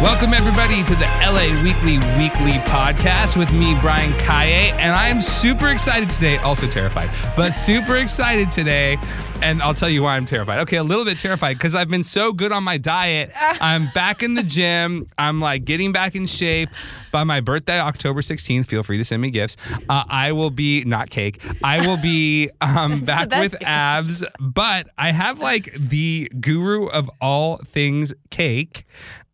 [0.00, 4.72] Welcome, everybody, to the LA Weekly Weekly podcast with me, Brian Calle.
[4.78, 8.96] And I'm super excited today, also terrified, but super excited today.
[9.42, 10.60] And I'll tell you why I'm terrified.
[10.60, 13.32] Okay, a little bit terrified because I've been so good on my diet.
[13.36, 15.08] I'm back in the gym.
[15.18, 16.68] I'm like getting back in shape.
[17.10, 19.56] By my birthday, October 16th, feel free to send me gifts.
[19.88, 25.10] Uh, I will be, not cake, I will be um, back with abs, but I
[25.10, 28.84] have like the guru of all things cake.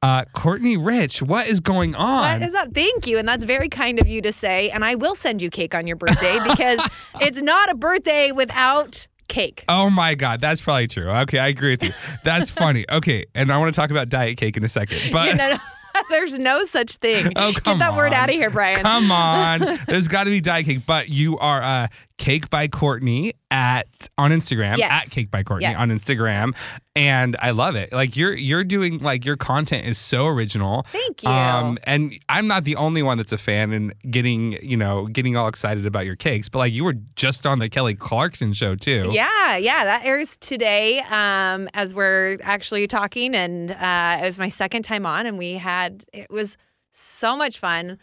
[0.05, 2.41] Uh, Courtney Rich, what is going on?
[2.41, 2.75] What is up?
[2.75, 3.17] Thank you.
[3.17, 4.69] And that's very kind of you to say.
[4.69, 6.87] And I will send you cake on your birthday because
[7.23, 9.65] it's not a birthday without cake.
[9.67, 11.09] Oh my God, that's probably true.
[11.09, 11.91] Okay, I agree with you.
[12.23, 12.85] That's funny.
[12.93, 14.99] Okay, and I want to talk about diet cake in a second.
[15.11, 15.57] But You know,
[16.11, 17.33] there's no such thing.
[17.37, 18.81] Oh, come Get that word out of here, Brian.
[18.81, 20.81] come on, there's got to be diet cake.
[20.87, 21.87] But you are uh,
[22.17, 24.91] Cake by Courtney at on Instagram Yes.
[24.91, 25.77] at Cake by Courtney Yes.
[25.79, 26.55] on Instagram,
[26.95, 27.93] and I love it.
[27.93, 30.87] Like you're you're doing like your content is so original.
[30.93, 31.29] Thank you.
[31.29, 35.37] Um, and I'm not the only one that's a fan and getting you know getting
[35.37, 36.49] all excited about your cakes.
[36.49, 39.09] But like you were just on the Kelly Clarkson show too.
[39.11, 44.49] Yeah, yeah, that airs today um, as we're actually talking, and uh, it was my
[44.49, 46.57] second time on, and we had it was
[46.93, 47.99] so much fun.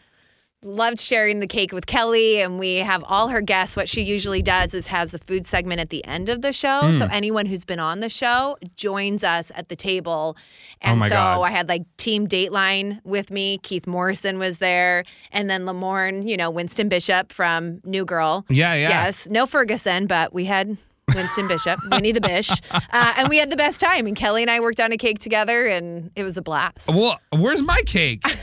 [0.64, 3.76] Loved sharing the cake with Kelly, and we have all her guests.
[3.76, 6.82] What she usually does is has the food segment at the end of the show,
[6.82, 6.92] Hmm.
[6.92, 10.38] so anyone who's been on the show joins us at the table.
[10.80, 11.42] And Oh my so God.
[11.42, 13.58] I had like Team Dateline with me.
[13.64, 18.46] Keith Morrison was there, and then Lamorne, you know, Winston Bishop from New Girl.
[18.48, 18.90] Yeah, yeah.
[18.90, 20.78] Yes, no Ferguson, but we had
[21.16, 24.06] Winston Bishop, Winnie the Bish, uh, and we had the best time.
[24.06, 26.88] And Kelly and I worked on a cake together, and it was a blast.
[26.88, 28.22] Well, where's my cake?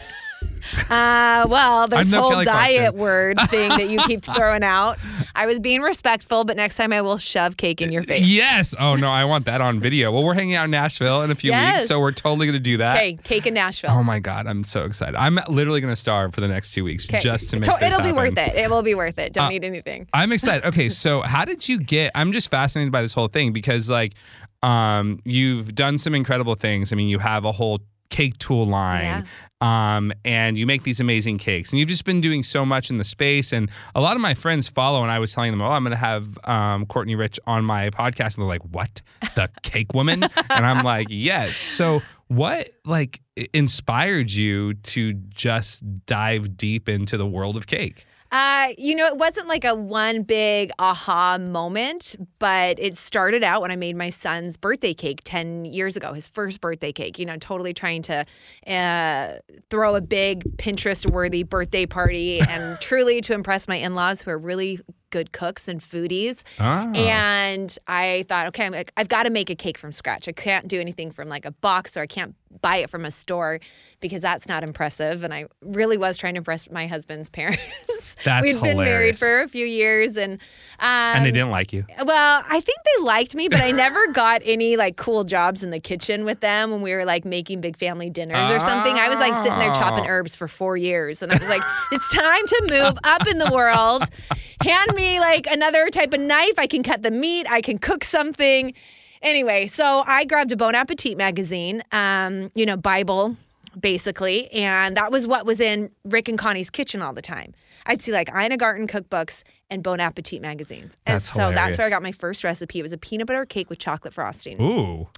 [0.90, 4.98] Uh, well, there's no whole diet word thing that you keep throwing out.
[5.34, 8.26] I was being respectful, but next time I will shove cake in your face.
[8.26, 8.74] Yes.
[8.78, 10.10] Oh no, I want that on video.
[10.10, 11.80] Well, we're hanging out in Nashville in a few Yes.
[11.82, 12.96] weeks, so we're totally gonna do that.
[12.96, 13.90] Okay, cake in Nashville.
[13.92, 15.14] Oh my god, I'm so excited.
[15.16, 18.08] I'm literally gonna starve for the next two weeks just to make To- It'll be
[18.08, 18.16] happen.
[18.16, 18.54] worth it.
[18.56, 19.32] It will be worth it.
[19.34, 20.08] Don't Uh, need anything.
[20.14, 20.66] I'm excited.
[20.66, 22.12] Okay, so how did you get?
[22.14, 24.14] I'm just fascinated by this whole thing because like,
[24.62, 26.92] um, you've done some incredible things.
[26.92, 27.78] I mean, you have a whole
[28.10, 29.26] cake tool line.
[29.60, 32.98] Um, and you make these amazing cakes, and you've just been doing so much in
[32.98, 33.52] the space.
[33.52, 35.90] And a lot of my friends follow, and I was telling them, "Oh, I'm going
[35.90, 39.02] to have um, Courtney Rich on my podcast," and they're like, "What?
[39.34, 43.20] The cake woman?" and I'm like, "Yes." So, what like
[43.52, 48.06] inspired you to just dive deep into the world of cake?
[48.30, 53.62] Uh, you know, it wasn't like a one big aha moment, but it started out
[53.62, 57.24] when I made my son's birthday cake 10 years ago, his first birthday cake, you
[57.24, 58.24] know, totally trying to
[58.66, 59.34] uh,
[59.70, 64.30] throw a big Pinterest worthy birthday party and truly to impress my in laws who
[64.30, 64.78] are really
[65.10, 66.42] good cooks and foodies.
[66.58, 66.90] Ah.
[66.94, 70.28] And I thought, okay, I'm, I've got to make a cake from scratch.
[70.28, 73.10] I can't do anything from like a box or I can't buy it from a
[73.10, 73.60] store
[74.00, 75.22] because that's not impressive.
[75.22, 78.16] And I really was trying to impress my husband's parents.
[78.24, 80.34] That's We'd been married for a few years and
[80.80, 81.84] um, and they didn't like you.
[82.04, 85.70] well, I think they liked me, but I never got any like cool jobs in
[85.70, 88.94] the kitchen with them when we were like making big family dinners or something.
[88.96, 90.08] I was like sitting there chopping Oh.
[90.08, 93.50] herbs for four years, and I was like, it's time to move up in the
[93.50, 94.02] world.
[94.62, 96.58] Hand me like another type of knife.
[96.58, 97.46] I can cut the meat.
[97.48, 98.74] I can cook something.
[99.22, 103.36] Anyway, so I grabbed a Bon Appetit magazine, um, you know, Bible
[103.78, 107.54] basically, and that was what was in Rick and Connie's kitchen all the time.
[107.88, 110.96] I'd see like Ina Garten cookbooks and Bon Appetit magazines.
[111.06, 112.78] And That's so that's where I got my first recipe.
[112.78, 114.60] It was a peanut butter cake with chocolate frosting.
[114.60, 115.08] Ooh.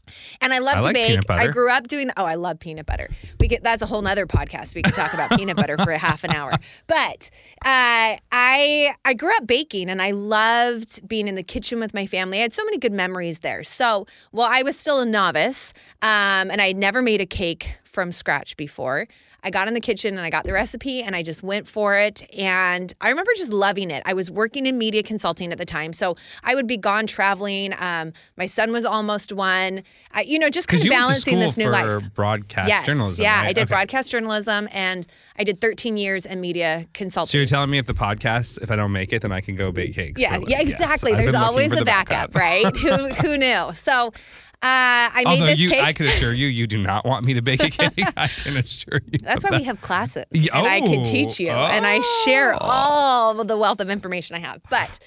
[0.40, 1.30] And I love I to like bake.
[1.30, 3.08] I grew up doing oh, I love peanut butter.
[3.38, 4.74] We get that's a whole nother podcast.
[4.74, 6.52] We could talk about peanut butter for a half an hour.
[6.86, 7.30] But
[7.64, 12.06] uh, I I grew up baking and I loved being in the kitchen with my
[12.06, 12.38] family.
[12.38, 13.64] I had so many good memories there.
[13.64, 15.72] So while I was still a novice,
[16.02, 19.08] um, and I had never made a cake from scratch before,
[19.42, 21.96] I got in the kitchen and I got the recipe and I just went for
[21.96, 22.22] it.
[22.38, 24.02] And I remember just loving it.
[24.06, 25.92] I was working in media consulting at the time.
[25.92, 27.74] So I would be gone traveling.
[27.78, 29.82] Um, my son was almost one.
[30.12, 32.02] I, you know, just kind of you balancing went to this new life.
[32.14, 32.86] broadcast Yes.
[32.86, 33.22] journalism.
[33.22, 33.48] Yeah, right?
[33.48, 33.68] I did Okay.
[33.74, 35.06] broadcast journalism and
[35.38, 37.30] I did 13 years in media consulting.
[37.30, 39.56] So you're telling me if the podcast, if I don't make it, then I can
[39.56, 40.20] go bake cakes.
[40.20, 40.60] Yeah, yeah.
[40.60, 40.72] Yes.
[40.72, 41.12] exactly.
[41.12, 42.76] I've There's always a the backup, right?
[42.76, 43.72] who who knew?
[43.74, 44.12] So
[44.62, 45.82] uh, I made Although this you, cake.
[45.82, 48.06] I can assure you, you do not want me to bake a cake.
[48.14, 49.18] I can assure you.
[49.22, 49.60] That's why that.
[49.60, 52.58] we have classes, Yeah, and I can oh, teach you, and I share oh.
[52.60, 54.60] all the wealth of information I have.
[54.68, 54.98] But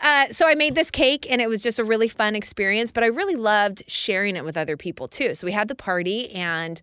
[0.00, 2.92] uh, so I made this cake, and it was just a really fun experience.
[2.92, 5.34] But I really loved sharing it with other people too.
[5.34, 6.80] So we had the party, and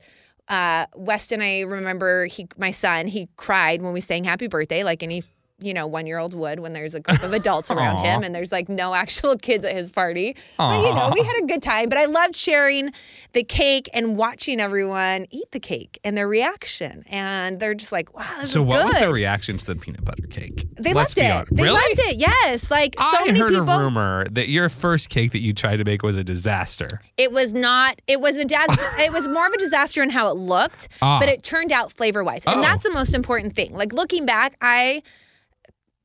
[0.49, 5.01] uh, Weston, I remember he, my son, he cried when we sang "Happy Birthday," like
[5.01, 5.23] any
[5.59, 8.33] you know one year old would when there's a group of adults around him, and
[8.35, 10.35] there's like no actual kids at his party.
[10.57, 11.89] But you know, we had a good time.
[11.89, 12.91] But I loved sharing
[13.33, 18.15] the cake and watching everyone eat the cake and their reaction, and they're just like,
[18.15, 20.67] "Wow, this So is what good." was their reaction to the peanut butter cake?
[20.79, 21.31] They Let's loved it.
[21.31, 21.55] honest.
[21.55, 21.73] They really?
[21.73, 22.17] loved it.
[22.17, 23.69] Yes, like so I many heard people.
[23.69, 27.01] a rumor that your first cake that you tried to make was a disaster.
[27.17, 27.99] It was not.
[28.07, 28.67] It was a dad.
[28.99, 31.19] it was more of a disaster in how it looked, Ah.
[31.19, 32.61] but it turned out flavor wise, and Oh.
[32.61, 33.73] that's the most important thing.
[33.73, 35.01] Like looking back, I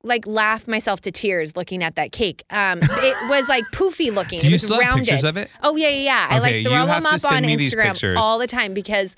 [0.02, 2.42] like laugh myself to tears looking at that cake.
[2.50, 4.38] Um, it was like poofy looking.
[4.40, 5.06] Do it you was still have rounded.
[5.08, 5.50] pictures of it?
[5.62, 6.26] Oh yeah, yeah, yeah.
[6.30, 9.14] I like throw them up on Instagram all the time because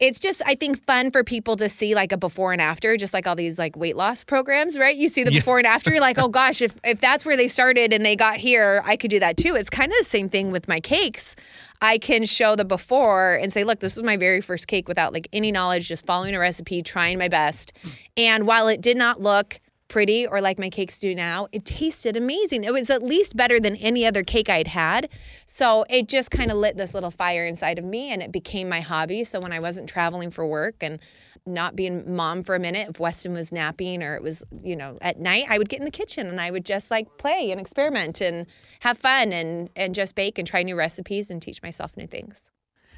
[0.00, 3.14] it's just I think fun for people to see like a before and after, just
[3.14, 4.96] like all these like weight loss programs, right?
[4.96, 5.38] You see the Yeah.
[5.38, 8.16] before and after, you're like, oh gosh, if if that's where they started and they
[8.16, 9.54] got here, I could do that too.
[9.54, 11.36] It's kind of the same thing with my cakes.
[11.80, 15.12] I can show the before and say, look, this was my very first cake without
[15.12, 17.72] like any knowledge, just following a recipe, trying my best.
[18.16, 19.60] And while it did not look
[19.92, 22.64] pretty or like my cakes do now, it tasted amazing.
[22.64, 25.10] It was at least better than any other cake I'd had.
[25.44, 28.70] So it just kind of lit this little fire inside of me and it became
[28.70, 29.22] my hobby.
[29.22, 30.98] So when I wasn't traveling for work and
[31.44, 34.96] not being mom for a minute, if Weston was napping or it was, you know,
[35.02, 37.60] at night, I would get in the kitchen and I would just like play and
[37.60, 38.46] experiment and
[38.80, 42.40] have fun and and just bake and try new recipes and teach myself new things.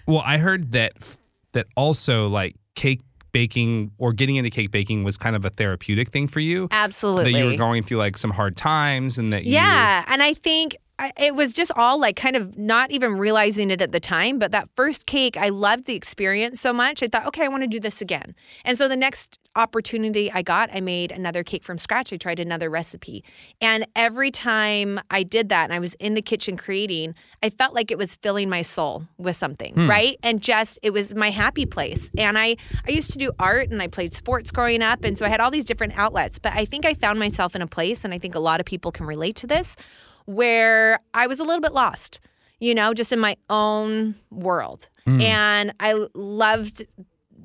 [0.06, 1.16] Well, I heard that
[1.52, 3.00] that also like cake
[3.34, 6.68] baking or getting into cake baking was kind of a therapeutic thing for you.
[6.70, 7.32] Absolutely.
[7.32, 10.32] That you were going through like some hard times and that you Yeah, and I
[10.32, 14.00] think I- it was just all like kind of not even realizing it at the
[14.00, 17.02] time, but that first cake, I loved the experience so much.
[17.02, 18.34] I thought, okay, I want to do this again.
[18.64, 22.12] And so the next opportunity I got, I made another cake from scratch.
[22.12, 23.24] I tried another recipe.
[23.60, 27.74] And every time I did that and I was in the kitchen creating, I felt
[27.74, 29.90] like it was filling my soul with something, hmm.
[29.90, 30.16] right?
[30.22, 32.10] And just it was my happy place.
[32.16, 32.56] And I
[32.86, 35.40] I used to do art and I played sports growing up and so I had
[35.40, 38.18] all these different outlets, but I think I found myself in a place and I
[38.18, 39.76] think a lot of people can relate to this
[40.26, 42.20] where I was a little bit lost,
[42.60, 44.88] you know, just in my own world.
[45.04, 45.20] Hmm.
[45.20, 46.84] And I loved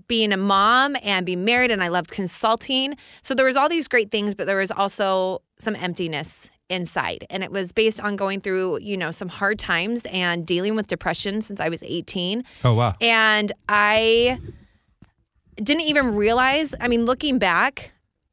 [0.08, 2.96] being a mom and being married and I loved consulting.
[3.22, 7.26] So there was all these great things, but there was also some emptiness inside.
[7.30, 10.88] And it was based on going through, you know, some hard times and dealing with
[10.88, 12.44] depression since I was 18.
[12.64, 12.96] Oh wow.
[13.02, 14.40] And I
[15.56, 17.92] didn't even realize, I mean, looking back,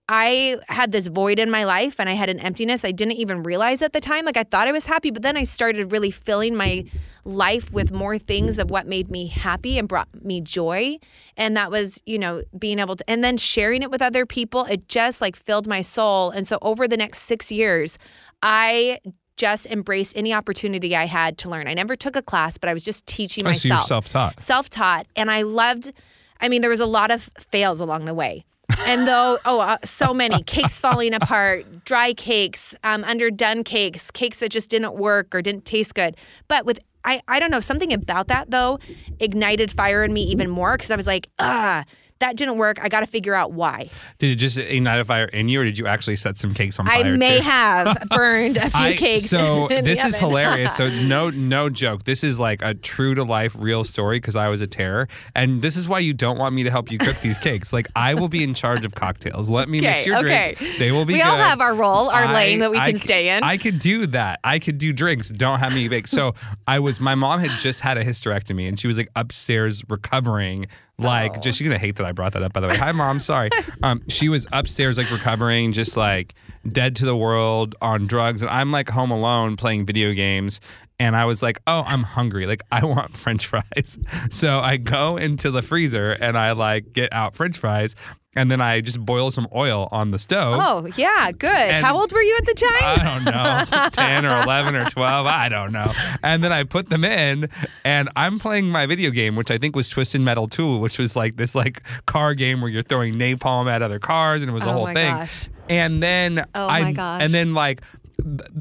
[0.08, 2.84] I had this void in my life and I had an emptiness.
[2.84, 4.24] I didn't even realize at the time.
[4.24, 6.84] Like I thought I was happy, but then I started really filling my
[7.24, 10.98] life with more things of what made me happy and brought me joy.
[11.36, 14.64] And that was, you know, being able to, and then sharing it with other people.
[14.66, 16.30] It just like filled my soul.
[16.30, 17.98] And so over the next six years,
[18.42, 18.98] I
[19.36, 21.66] just embraced any opportunity I had to learn.
[21.66, 24.40] I never took a class, but I was just teaching Oh, so myself self-taught.
[24.40, 25.92] self-taught and i loved
[26.40, 28.44] i mean there was a lot of fails along the way
[28.86, 30.42] and though oh uh, so many.
[30.42, 35.64] Cakes falling apart dry cakes um, underdone cakes cakes that just didn't work or didn't
[35.64, 36.16] taste good.
[36.48, 38.78] But with I, I don't know something about that though
[39.20, 41.84] ignited fire in me even more because i was like ah
[42.18, 45.26] that didn't work i got to figure out why Did it just ignite a fire
[45.26, 47.04] in you, or did you actually set some cakes on fire?
[47.04, 47.44] i may too?
[47.44, 50.28] have burned a few I- cakes So this is oven.
[50.28, 50.76] hilarious.
[50.76, 52.04] So no, no joke.
[52.04, 55.60] This is like a true to life, real story because I was a terror, and
[55.62, 57.72] this is why you don't want me to help you cook these cakes.
[57.72, 59.50] Like I will be in charge of cocktails.
[59.50, 60.54] Let me mix your okay.
[60.56, 60.78] drinks.
[60.78, 61.14] They will be.
[61.14, 63.56] we all have our role our I- lane that we I can stay in I
[63.56, 64.40] could do that.
[64.44, 65.28] I could do drinks.
[65.30, 66.06] Don't have me bake.
[66.08, 66.34] So
[66.66, 67.00] I was.
[67.00, 70.66] My mom had just had a hysterectomy, and she was like upstairs recovering.
[70.98, 71.40] Like, Oh.
[71.40, 72.52] just she's gonna hate that I brought that up.
[72.52, 73.20] By the way, hi mom.
[73.20, 73.50] Sorry.
[73.82, 76.34] Um, she was upstairs like recovering, just like
[76.72, 80.60] dead to the world on drugs, and I'm like home alone playing video games.
[80.98, 82.46] And I was like, oh, I'm hungry.
[82.46, 83.98] Like, I want French fries.
[84.30, 87.94] So I go into the freezer and I like get out French fries.
[88.36, 90.60] And then I just boil some oil on the stove.
[90.62, 91.50] Oh, yeah, good.
[91.50, 92.98] And- How old were you at the time?
[93.00, 93.24] I don't
[93.72, 95.26] know, 10 or 11 or 12.
[95.26, 95.90] I don't know.
[96.22, 97.48] And then I put them in,
[97.84, 101.16] and I'm playing my video game, which I think was Twisted Metal 2, which was
[101.16, 104.64] like this like car game where you're throwing napalm at other cars, and it was
[104.64, 105.10] a Oh whole my thing.
[105.14, 105.48] gosh.
[105.68, 107.22] And then Oh I, my gosh.
[107.22, 107.82] and then like,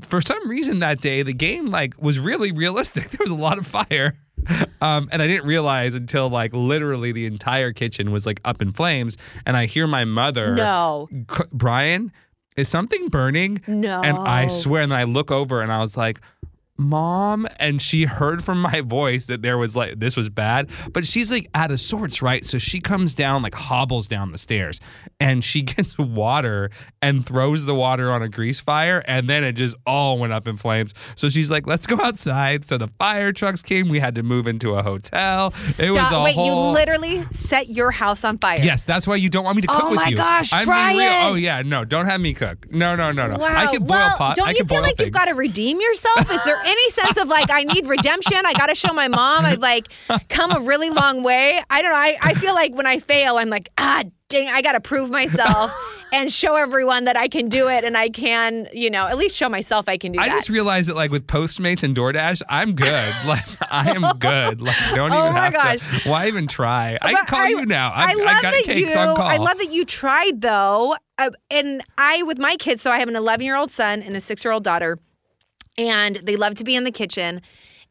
[0.02, 3.10] for some reason that day, the game like was really realistic.
[3.16, 4.14] There was a lot of fire.
[4.82, 8.72] Um, and I didn't realize until like literally the entire kitchen was like up in
[8.72, 11.08] flames, and I hear my mother no.
[11.52, 12.12] Brian,
[12.56, 13.62] is something burning?
[13.68, 14.02] No.
[14.02, 16.22] And I swear, and then I look over and I was like,
[16.78, 21.08] Mom, and she heard from my voice that there was like this was bad, but
[21.08, 22.44] she's like out of sorts, right?
[22.44, 24.82] So she comes down, like hobbles down the stairs,
[25.20, 26.70] and she gets water
[27.02, 30.48] and throws the water on a grease fire, and then it just all went up
[30.48, 30.94] in flames.
[31.16, 33.88] So she's like, "Let's go outside." So the fire trucks came.
[33.88, 35.48] We had to move into a hotel.
[35.48, 35.76] It was
[36.08, 36.12] Stop.
[36.12, 36.72] a Wait, whole.
[36.72, 38.60] you literally set your house on fire.
[38.60, 40.18] Yes, that's why you don't want me to cook Oh with my you.
[40.18, 41.08] gosh, I'm being real.
[41.08, 41.32] Brian.
[41.32, 42.70] Oh yeah, no, don't have me cook.
[42.70, 43.38] No, no, no, no.
[43.38, 43.56] Wow.
[43.56, 44.36] I can boil well, pot.
[44.36, 45.08] Don't I you feel like things.
[45.08, 46.30] you've got to redeem yourself?
[46.32, 48.38] Is there any sense of like I need redemption?
[48.46, 49.88] I got to show my mom I've like
[50.30, 51.60] come a really long way.
[51.70, 51.98] I don't know.
[51.98, 55.10] I, I feel like when I fail, I'm like ah dang, I got to prove
[55.12, 55.72] myself
[56.14, 59.36] and show everyone that I can do it and I can you know at least
[59.38, 60.34] show myself I can do I that.
[60.34, 63.14] I just realized that like with Postmates and DoorDash, I'm good.
[63.26, 64.62] Like I am good.
[64.62, 66.04] Like don't Oh even my have gosh.
[66.04, 66.10] to.
[66.10, 66.98] Why even try?
[67.02, 67.92] I can call you now.
[67.94, 69.00] I I've, love I've got that cakes you.
[69.02, 69.28] on call.
[69.28, 72.82] I love that you tried though, uh, and I with my kids.
[72.82, 75.00] So I have an 11 year old son and a six year old daughter,
[75.78, 77.42] and they love to be in the kitchen.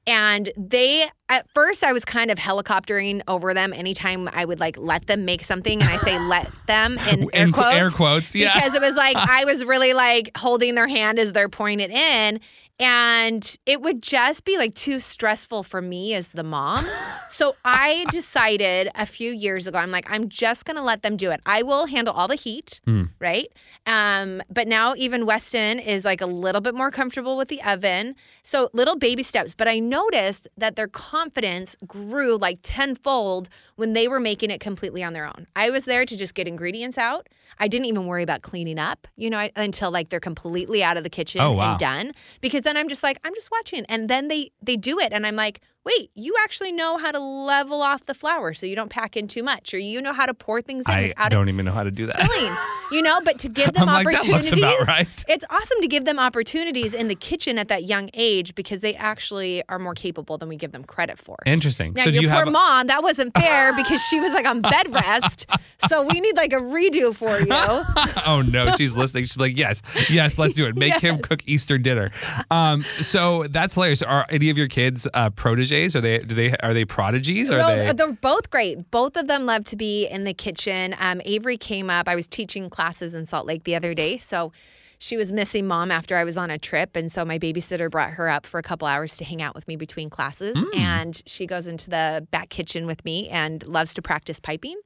[0.06, 4.76] And they, at first, I was kind of helicoptering over them anytime I would like
[4.76, 5.80] let them make something.
[5.80, 7.74] And I say let them in air In quotes.
[7.74, 8.52] air quotes, yeah.
[8.54, 11.90] Because it was like I was really like holding their hand as they're pouring it
[11.90, 12.40] in.
[12.80, 16.84] And it would just be like too stressful for me as the mom.
[17.30, 21.16] So I decided a few years ago, I'm like, I'm just going to let them
[21.16, 21.40] do it.
[21.44, 22.80] I will handle all the heat,
[23.18, 23.48] right?
[23.86, 28.14] Um, but now even Weston is like a little bit more comfortable with the oven.
[28.44, 29.52] So little baby steps.
[29.52, 35.02] But I noticed that their confidence grew like tenfold when they were making it completely
[35.02, 35.48] on their own.
[35.56, 37.28] I was there to just get ingredients out.
[37.58, 41.02] I didn't even worry about cleaning up, you know, until like they're completely out of
[41.02, 41.70] the kitchen Oh, wow.
[41.72, 42.12] and done.
[42.40, 43.84] Because then I'm just like, I'm just watching.
[43.88, 45.12] And then they they do it.
[45.12, 48.74] And I'm like, wait, you actually know how to level off the flour so you
[48.74, 51.48] don't pack in too much, or you know how to pour things in I don't
[51.48, 52.20] even know how to do that.
[52.20, 52.56] spilling.
[52.92, 54.52] You know, but to give them like, that opportunities.
[54.52, 55.24] looks about right.
[55.28, 58.94] It's awesome to give them opportunities in the kitchen at that young age because they
[58.94, 61.36] actually are more capable than we give them credit for.
[61.46, 61.94] Interesting.
[61.94, 64.60] Now, so do your you poor mom, that wasn't fair because she was like on
[64.60, 65.46] bed rest.
[65.88, 67.46] So we need like a redo for you.
[68.26, 69.24] oh no, she's listening.
[69.24, 70.76] She's like, yes, yes, let's do it.
[70.76, 72.10] Make him cook Easter dinner.
[72.50, 74.02] Um, so that's hilarious.
[74.02, 75.96] Are any of your kids uh, proteges?
[75.96, 76.18] Are they?
[76.18, 76.54] Do they?
[76.58, 77.50] Are they prodigies?
[77.50, 77.92] Are No, they?
[77.92, 78.90] they're both great.
[78.90, 80.94] Both of them love to be in the kitchen.
[80.98, 82.08] Um, Avery came up.
[82.08, 84.52] I was teaching classes in Salt Lake the other day, so
[84.98, 88.10] she was missing mom after I was on a trip, and so my babysitter brought
[88.10, 90.56] her up for a couple hours to hang out with me between classes.
[90.58, 90.78] Hmm.
[90.78, 94.76] And she goes into the back kitchen with me and loves to practice piping.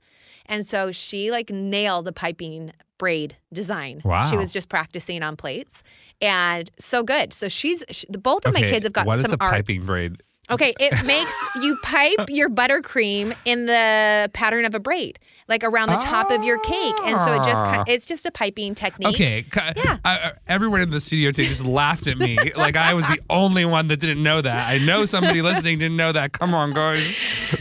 [0.47, 4.03] And so she like nailed the piping braid design.
[4.05, 4.25] Wow.
[4.29, 5.83] She was just practicing on plates,
[6.21, 7.33] and so good.
[7.33, 9.53] So she's she, both of my kids have got What is some a art.
[9.53, 10.23] piping braid?
[10.51, 15.89] Okay, it makes you pipe your buttercream in the pattern of a braid, like around
[15.91, 17.85] the top of your cake, and so it just Ah.
[17.87, 19.09] it's just a piping technique.
[19.09, 19.45] Okay,
[19.77, 19.99] Yeah.
[20.05, 23.19] I- I- everyone in the studio today just laughed at me like I was the
[23.29, 24.69] only one that didn't know that.
[24.71, 26.33] I know somebody listening didn't know that.
[26.33, 27.05] Come on, guys.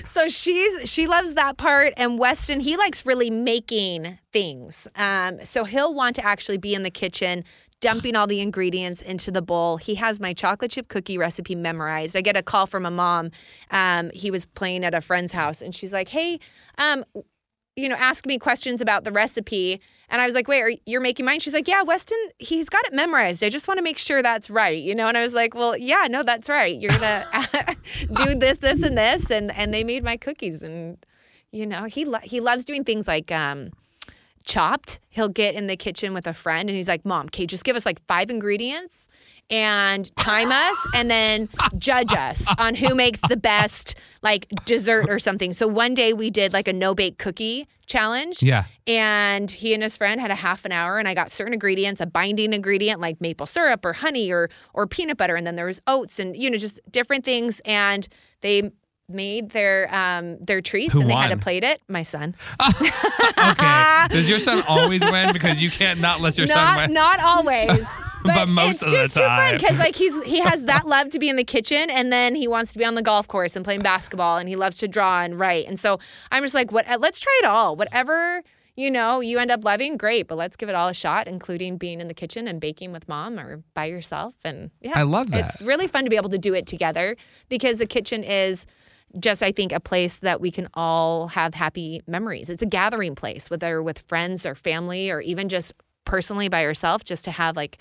[0.05, 4.87] So she's she loves that part, and Weston he likes really making things.
[4.95, 7.43] Um, so he'll want to actually be in the kitchen.
[7.87, 9.77] Dumping all the ingredients into the bowl.
[9.77, 12.17] He has my chocolate chip cookie recipe memorized.
[12.17, 13.31] I get a call from a mom.
[13.71, 16.39] Um, he was playing at a friend's house, and she's like, "Hey,
[16.77, 17.05] um,
[17.77, 19.79] you know, ask me questions about the recipe.
[20.09, 21.39] And I was like, wait, are, you're making mine?
[21.39, 23.43] She's like, yeah, Weston, he's got it memorized.
[23.43, 25.07] I just want to make sure that's right, you know?
[25.07, 26.77] And I was like, well, yeah, no, that's right.
[26.77, 27.75] You're to
[28.15, 29.29] do this, this, and this.
[29.29, 30.61] And, and they made my cookies.
[30.61, 30.97] And,
[31.51, 33.69] you know, he, lo- he loves doing things like, um,
[34.47, 34.99] chopped.
[35.09, 37.75] He'll get in the kitchen with a friend and he's like, Mom, okay, just give
[37.75, 39.07] us like five ingredients
[39.49, 45.19] and time us and then judge us on who makes the best like dessert or
[45.19, 45.53] something.
[45.53, 48.43] So one day we did like a no bake cookie challenge.
[48.43, 48.65] Yeah.
[48.85, 52.01] And he and his friend had a half an hour and I got certain ingredients,
[52.01, 55.35] a binding ingredient like maple syrup or honey or or peanut butter.
[55.35, 57.61] And then there was oats and you know, just different things.
[57.65, 58.07] And
[58.41, 58.71] they
[59.09, 61.37] made their um their treats Who and they had won?
[61.37, 61.81] to plate it.
[61.87, 62.35] My son.
[63.39, 64.07] Okay.
[64.09, 65.31] Does your son always win?
[65.31, 66.93] Because you can't not let your son win.
[66.93, 67.87] not always.
[68.23, 69.03] But, But most it's of the time.
[69.05, 71.43] It's just too fun because like he's he has that love to be in the
[71.43, 74.49] kitchen and then he wants to be on the golf course and playing basketball and
[74.49, 75.99] he loves to draw and write and so
[76.31, 78.41] I'm just like what let's try it all whatever
[78.75, 81.77] you know, you end up loving, great, but let's give it all a shot, including
[81.77, 84.35] being in the kitchen and baking with mom or by yourself.
[84.45, 85.49] And yeah, I love that.
[85.49, 87.17] It's really fun to be able to do it together
[87.49, 88.67] because the kitchen is
[89.19, 92.49] just I think a place that we can all have happy memories.
[92.49, 95.73] It's a gathering place, whether with friends or family or even just
[96.05, 97.77] personally by yourself, just to have like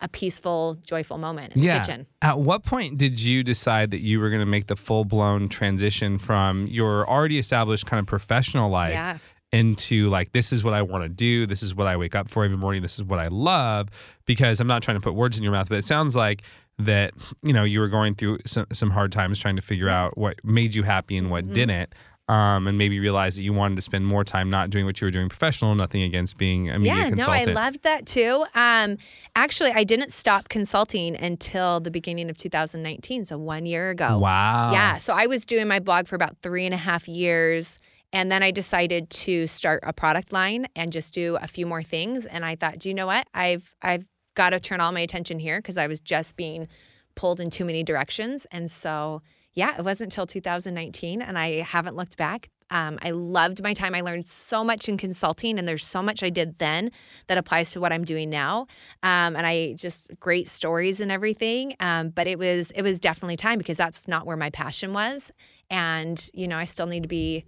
[0.00, 1.78] a peaceful, joyful moment in yeah.
[1.78, 2.06] the kitchen.
[2.22, 5.48] At what point did you decide that you were going to make the full blown
[5.48, 9.18] transition from your already established kind of professional life Yeah.
[9.50, 12.30] into like this is what I want to do, this is what I wake up
[12.30, 13.88] for every morning, this is what I love?
[14.24, 16.42] Because I'm not trying to put words in your mouth, but it sounds like
[16.78, 20.16] that you know you were going through some, some hard times trying to figure out
[20.16, 21.32] what made you happy and Mm-hmm.
[21.32, 21.92] what didn't.
[22.30, 25.06] Um, and maybe realize that you wanted to spend more time not doing what you
[25.06, 25.74] were doing professional.
[25.74, 27.46] Nothing against being a media yeah, consultant.
[27.46, 28.44] no, I loved that too.
[28.54, 28.98] Um,
[29.34, 34.18] actually, I didn't stop consulting until the beginning of 2019, so one year ago.
[34.18, 34.72] Wow.
[34.72, 37.78] Yeah, so I was doing my blog for about three and a half years.
[38.12, 41.82] And then I decided to start a product line and just do a few more
[41.82, 42.26] things.
[42.26, 43.26] And I thought, do you know what?
[43.32, 44.04] I've I've
[44.38, 46.68] got to turn all my attention here because I was just being
[47.16, 48.46] pulled in too many directions.
[48.52, 49.20] And so,
[49.52, 52.48] yeah, it wasn't until 2019, and I haven't looked back.
[52.70, 53.96] Um, I loved my time.
[53.96, 56.92] I learned so much in consulting, and there's so much I did then
[57.26, 58.68] that applies to what I'm doing now.
[59.02, 61.74] Um, and I just great stories and everything.
[61.80, 65.32] Um, but it was it was definitely time because that's not where my passion was.
[65.68, 67.44] And you know, I still need to be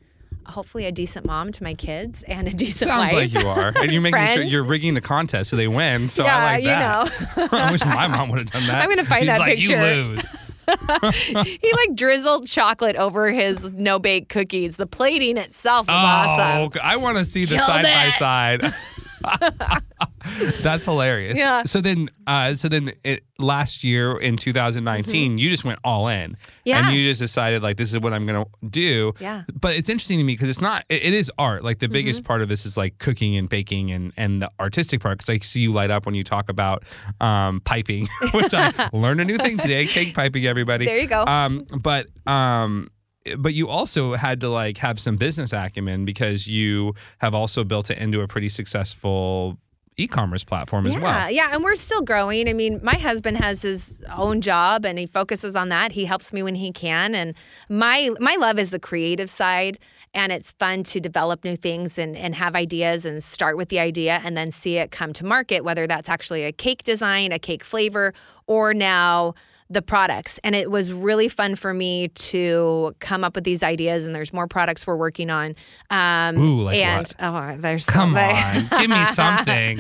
[0.46, 3.32] hopefully a decent mom to my kids and a decent Sounds wife.
[3.34, 6.08] like you are, and you're making sure you're rigging the contest so they win.
[6.08, 7.12] So yeah, I like that.
[7.36, 7.48] you know.
[7.58, 8.82] I wish my mom would have done that.
[8.82, 9.72] I'm gonna find She's that like, picture.
[9.72, 10.28] You lose.
[11.44, 14.76] he like drizzled chocolate over his no bake cookies.
[14.76, 16.70] The plating itself was oh, awesome.
[16.74, 19.82] Oh, I want to see the Killed side by side.
[20.62, 21.38] That's hilarious.
[21.38, 21.62] Yeah.
[21.64, 26.32] So then, uh, so then, it, last year in 2019, you just went all in.
[26.32, 26.50] Mm-hmm.
[26.64, 26.86] Yeah.
[26.88, 29.12] And you just decided like this is what I'm gonna do.
[29.18, 29.42] Yeah.
[29.52, 30.84] But it's interesting to me because it's not.
[30.88, 31.64] It, it is art.
[31.64, 31.92] Like the Mm-hmm.
[31.94, 35.18] biggest part of this is like cooking and baking and and the artistic part.
[35.18, 36.84] Because I see you light up when you talk about
[37.20, 39.86] um, piping, which I learned a new thing today.
[39.86, 40.84] Cake piping, everybody.
[40.84, 41.24] There you go.
[41.24, 42.90] Um, but um,
[43.38, 47.90] but you also had to like have some business acumen because you have also built
[47.90, 49.58] it into a pretty successful
[50.00, 51.30] e-commerce platform as yeah, well.
[51.30, 52.48] yeah, and we're still growing.
[52.48, 55.92] I mean, my husband has his own job and he focuses on that.
[55.92, 57.34] He helps me when he can, and
[57.68, 59.78] my my love is the creative side,
[60.14, 63.78] and it's fun to develop new things and and have ideas and start with the
[63.78, 67.38] idea and then see it come to market, whether that's actually a cake design, a
[67.38, 68.14] cake flavor,
[68.46, 69.34] or now
[69.70, 70.40] the products.
[70.42, 74.04] And it was really fun for me to come up with these ideas.
[74.04, 75.54] And there's more products we're working on.
[75.90, 77.32] Um, Ooh, like and what?
[77.32, 79.78] oh, there's Come so on, give me something.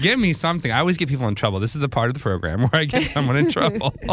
[0.00, 0.70] Give me something.
[0.70, 1.58] I always get people in trouble.
[1.58, 3.94] This is the part of the program where I get someone in trouble.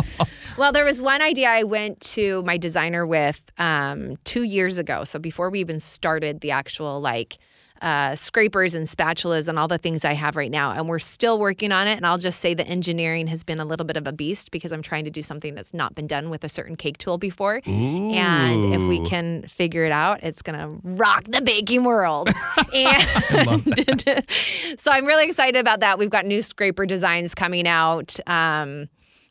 [0.58, 5.06] Well, there was one idea I went to my designer with um, two years ago.
[5.06, 7.38] So before we even started the actual like
[7.82, 11.40] uh, scrapers and spatulas and all the things I have right now, and we're still
[11.40, 11.98] working on it.
[11.98, 14.72] And I'll just say the engineering has been a little bit of a beast because
[14.72, 17.62] I'm trying to do something that's not been done with a certain cake tool before.
[17.66, 22.30] And if we can figure it out, it's gonna rock the baking world.
[22.74, 24.26] and
[24.80, 25.98] so I'm really excited about that.
[25.98, 28.20] We've got new scraper designs coming out.
[28.28, 28.90] Um,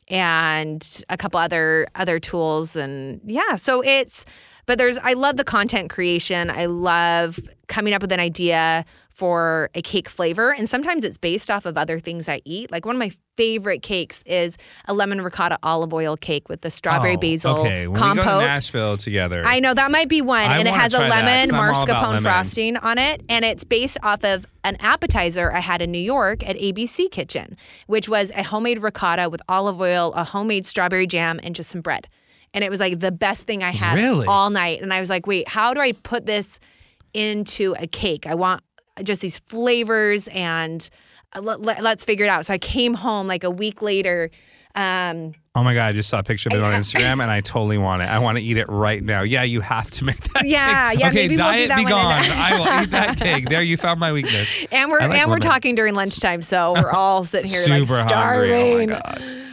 [0.09, 4.25] and a couple other other tools and yeah so it's
[4.69, 6.51] but there's i love the content creation.
[6.51, 10.53] I love coming up with an idea for a cake flavor.
[10.53, 12.71] And sometimes it's based off of other things i eat.
[12.71, 16.69] Like one of my favorite cakes is a lemon ricotta olive oil cake with the
[16.69, 19.43] strawberry Oh, basil Okay, when we go to Nashville together.
[19.43, 21.53] I know that might be one, I and it has a lemon that, lemon 'cause
[21.53, 25.61] I'm all about mascarpone frosting on it, and it's based off of an appetizer I
[25.61, 30.13] had in New York at ABC Kitchen, which was a homemade ricotta with olive oil,
[30.13, 32.07] a homemade strawberry jam, and just some bread.
[32.53, 34.25] And it was like the best thing I had Really?
[34.27, 34.81] all night.
[34.81, 36.59] And I was like, wait, how do I put this
[37.13, 38.25] into a cake?
[38.27, 38.63] I want
[39.03, 40.89] just these flavors and
[41.35, 42.45] uh, let, let, us figure it out.
[42.45, 44.29] So I came home like a week later.
[44.75, 47.41] Um, oh my god, I just saw a picture of it on Instagram and I
[47.41, 48.05] totally want it.
[48.05, 49.21] I want to eat it right now.
[49.23, 50.45] Yeah, you have to make that.
[50.45, 50.99] Yeah, cake.
[50.99, 52.23] yeah, Okay, we'll diet that be gone.
[52.25, 53.49] I will eat that cake.
[53.49, 54.53] There, you found my weakness.
[54.71, 57.99] and we're like and we're talking during lunchtime, so we're all sitting here like Super
[58.01, 58.89] starving.
[58.89, 58.95] hungry.
[58.95, 59.45] Oh my god.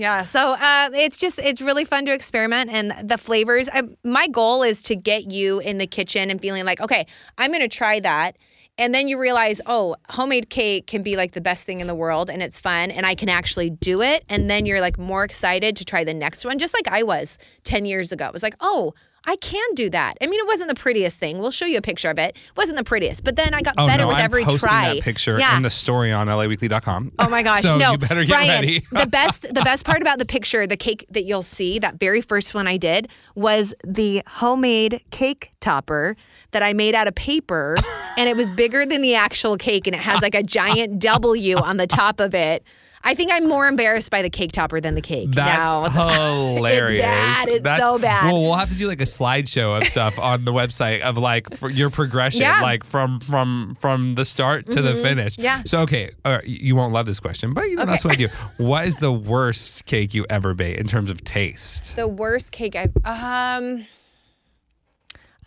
[0.00, 3.68] Yeah, so uh, it's just it's really fun to experiment and the flavors.
[3.70, 7.52] I, my goal is to get you in the kitchen and feeling like, okay, I'm
[7.52, 8.38] to try that,
[8.78, 11.94] and then you realize, oh, homemade cake can be like the best thing in the
[11.94, 15.22] world, and it's fun, and I can actually do it, and then you're like more
[15.22, 18.24] excited to try the next one, just like I was ten years ago.
[18.24, 18.94] It was like, oh,
[19.26, 20.14] I can do that.
[20.20, 21.38] I mean, it wasn't the prettiest thing.
[21.38, 22.36] We'll show you a picture of it.
[22.36, 24.68] It wasn't the prettiest, but then I got Oh better no, with I'm every posting
[24.68, 24.94] try.
[24.94, 25.56] that picture yeah.
[25.56, 27.12] in the story on laweekly.com.
[27.18, 27.92] Oh my gosh, so no.
[27.92, 28.80] you better get Brian, ready.
[28.92, 32.20] the best the best part about the picture, the cake that you'll see, that very
[32.20, 36.16] first one I did was the homemade cake topper
[36.52, 37.76] that I made out of paper
[38.16, 41.56] and it was bigger than the actual cake and it has like a giant W
[41.58, 42.64] on the top of it.
[43.02, 45.30] I think I'm more embarrassed by the cake topper than the cake.
[45.32, 46.54] That's now.
[46.56, 46.90] hilarious.
[46.92, 47.48] It's bad.
[47.48, 48.24] It's That's- so bad.
[48.26, 51.56] Well, we'll have to do like a slideshow of stuff on the website of like
[51.56, 52.54] for your progression, Yeah.
[52.56, 52.62] Mm-hmm.
[52.62, 55.38] like from from from the start to the finish.
[55.38, 55.62] Yeah.
[55.64, 58.16] So okay, all right, you won't love this question, but you know that's what I
[58.16, 58.28] do.
[58.58, 61.96] What is the worst cake you ever baked in terms of taste?
[61.96, 63.86] The worst cake I've um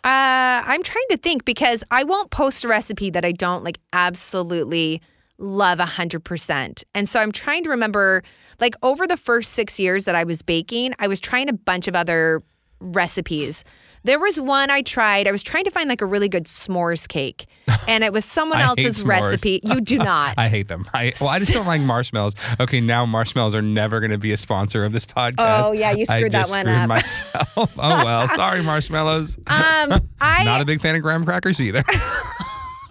[0.02, 3.78] uh I'm trying to think because I won't post a recipe that I don't like
[3.92, 5.00] absolutely
[5.38, 6.84] love 100%.
[6.94, 8.22] And so I'm trying to remember
[8.60, 11.88] like over the first 6 years that I was baking, I was trying a bunch
[11.88, 12.42] of other
[12.80, 13.64] recipes.
[14.04, 15.26] There was one I tried.
[15.26, 17.46] I was trying to find like a really good s'mores cake,
[17.88, 19.60] and it was someone else's recipe.
[19.62, 20.34] You do not.
[20.36, 20.84] I hate them.
[20.92, 22.34] I well, I just don't like marshmallows.
[22.60, 25.34] Okay, now marshmallows are never going to be a sponsor of this podcast.
[25.64, 26.88] Oh, yeah, you I screwed that just one screwed up.
[26.90, 27.78] myself.
[27.78, 29.38] Oh well, sorry, marshmallows.
[29.46, 31.82] um, I Not a big fan of graham crackers either.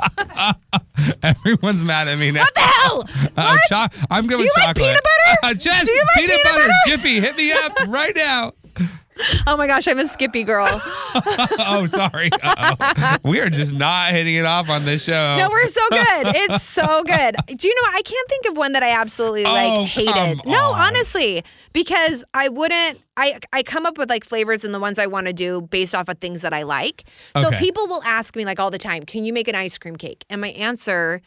[1.23, 2.41] Everyone's mad at me now.
[2.41, 3.03] what the hell?
[3.37, 4.75] Uh, cho- I'm going Do you like chocolate.
[4.85, 5.37] peanut butter?
[5.43, 6.67] Uh, Jess, Do you like peanut, peanut butter.
[6.67, 6.73] butter?
[6.87, 8.53] Jiffy, hit me up right now.
[9.47, 10.67] Oh my gosh, I'm a Skippy girl.
[10.71, 12.30] oh, sorry.
[12.32, 13.17] Uh-oh.
[13.23, 15.38] We are just not hitting it off on this show.
[15.38, 16.28] No, we're so good.
[16.36, 17.36] It's so good.
[17.47, 17.95] Do you know what?
[17.95, 20.45] I can't think of one that I absolutely oh, like Oh, hated.
[20.45, 20.80] No, on.
[20.88, 25.08] honestly, because I wouldn't I I come up with like flavors and the ones I
[25.08, 27.04] want to do based off of things that I like.
[27.38, 27.58] So Okay.
[27.60, 30.26] people will ask me like all the time, "Can you make an ice cream cake?"
[30.30, 31.21] And my answer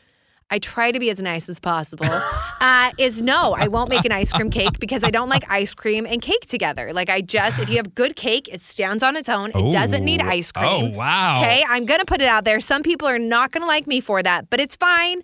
[0.51, 2.07] I try to be as nice as possible.
[2.59, 5.75] Uh, is no, I won't make an ice cream cake because I don't like ice
[5.75, 6.95] cream and cake together.
[6.95, 9.51] Like I just, if you have good cake, it stands on its own.
[9.55, 10.67] It doesn't need ice cream.
[10.67, 11.37] Oh, wow.
[11.37, 12.59] Okay, I'm gonna put it out there.
[12.61, 15.21] Some people are not gonna like me for that, but it's fine.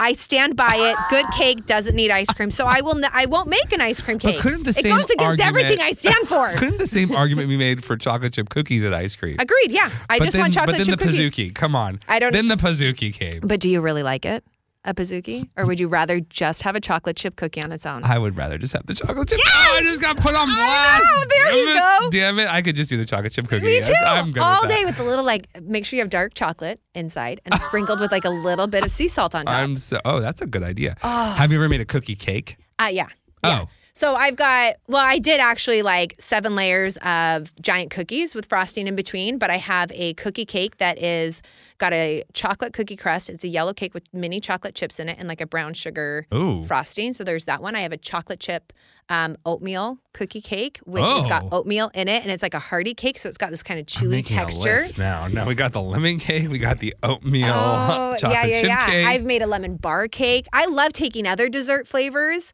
[0.00, 0.96] I stand by it.
[1.10, 2.96] Good cake doesn't need ice cream, so I will.
[2.96, 4.28] N- I won't make an ice cream cake.
[4.28, 4.42] But cake.
[4.42, 6.48] couldn't the it same goes against argument- everything I stand for.
[6.56, 9.36] Couldn't the same argument be made for chocolate chip cookies and ice cream?
[9.40, 9.72] Agreed.
[9.72, 10.94] Yeah, I but just then, want chocolate chip cookies.
[10.96, 11.50] But then the cookies.
[11.50, 11.98] Pizookie, come on.
[12.08, 13.40] I don't- Then the Pizookie came.
[13.42, 14.44] But do you really like it,
[14.84, 18.04] a Pizookie, or would you rather just have a chocolate chip cookie on its own?
[18.04, 19.38] I would rather just have the chocolate chip.
[19.44, 21.02] Oh, I just got put on blast.
[21.04, 21.74] know, there Damn you it.
[21.74, 22.10] go.
[22.10, 22.52] Damn it.
[22.52, 23.64] I could just do the chocolate chip cookie.
[23.64, 23.88] Me yes.
[23.88, 23.94] too.
[24.04, 25.46] I'm good All with day with a little like.
[25.62, 28.90] Make sure you have dark chocolate inside and sprinkled with like a little bit of
[28.90, 29.54] sea salt on top.
[29.54, 30.00] I'm so.
[30.04, 30.96] Oh, that's a good idea.
[31.02, 32.56] Have you ever made a cookie cake?
[32.78, 33.08] Uh, yeah.
[33.44, 33.62] yeah.
[33.62, 33.68] Oh.
[33.98, 38.86] So I've got, well, I did actually like seven layers of giant cookies with frosting
[38.86, 41.42] in between, but I have a cookie cake that is
[41.78, 43.28] got a chocolate cookie crust.
[43.28, 46.28] It's a yellow cake with mini chocolate chips in it and like a brown sugar
[46.32, 46.62] Ooh.
[46.62, 47.12] frosting.
[47.12, 47.74] So there's that one.
[47.74, 48.72] I have a chocolate chip
[49.08, 51.58] um, oatmeal cookie cake, which has got Oh.
[51.58, 53.18] oatmeal in it and it's like a hearty cake.
[53.18, 54.80] So it's got this kind of chewy texture.
[54.96, 55.26] now.
[55.28, 56.48] No, we got the lemon cake.
[56.48, 58.86] We got the oatmeal Oh, chocolate yeah, yeah, chip yeah.
[58.86, 59.06] cake.
[59.06, 60.46] I've made a lemon bar cake.
[60.52, 62.52] I love taking other dessert flavors.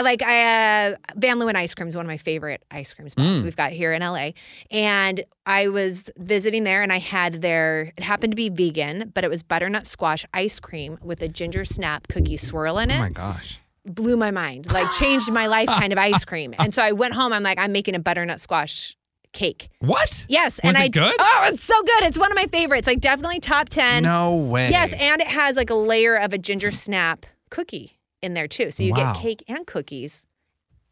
[0.00, 3.10] Like I, uh, Van Leeuwen ice cream is one of my favorite ice cream Mm.
[3.10, 4.30] spots we've got here in LA.
[4.70, 7.92] And I was visiting there, and I had their.
[7.96, 11.64] It happened to be vegan, but it was butternut squash ice cream with a ginger
[11.64, 12.96] snap cookie swirl in it.
[12.96, 13.58] oh my gosh.
[13.84, 16.54] blew my mind, like changed my life kind of ice cream.
[16.58, 17.32] And so I went home.
[17.32, 18.96] I'm like, I'm making a butternut squash
[19.32, 19.68] cake.
[19.80, 20.26] What?
[20.28, 21.14] Yes, Was and it I good?
[21.18, 22.02] Oh, it's so good.
[22.04, 22.86] It's one of my favorites.
[22.86, 24.02] Like definitely top ten.
[24.04, 24.70] No way.
[24.70, 28.70] Yes, and it has like a layer of a ginger snap cookie in there too.
[28.70, 29.12] So you Wow.
[29.12, 30.26] get cake and cookies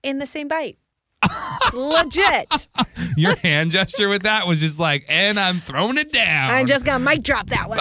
[0.03, 0.79] in the same bite.
[1.75, 2.69] Legit.
[3.17, 6.55] Your hand gesture with that was just like, and I'm throwing it down.
[6.55, 7.79] I'm just gonna mic drop that one.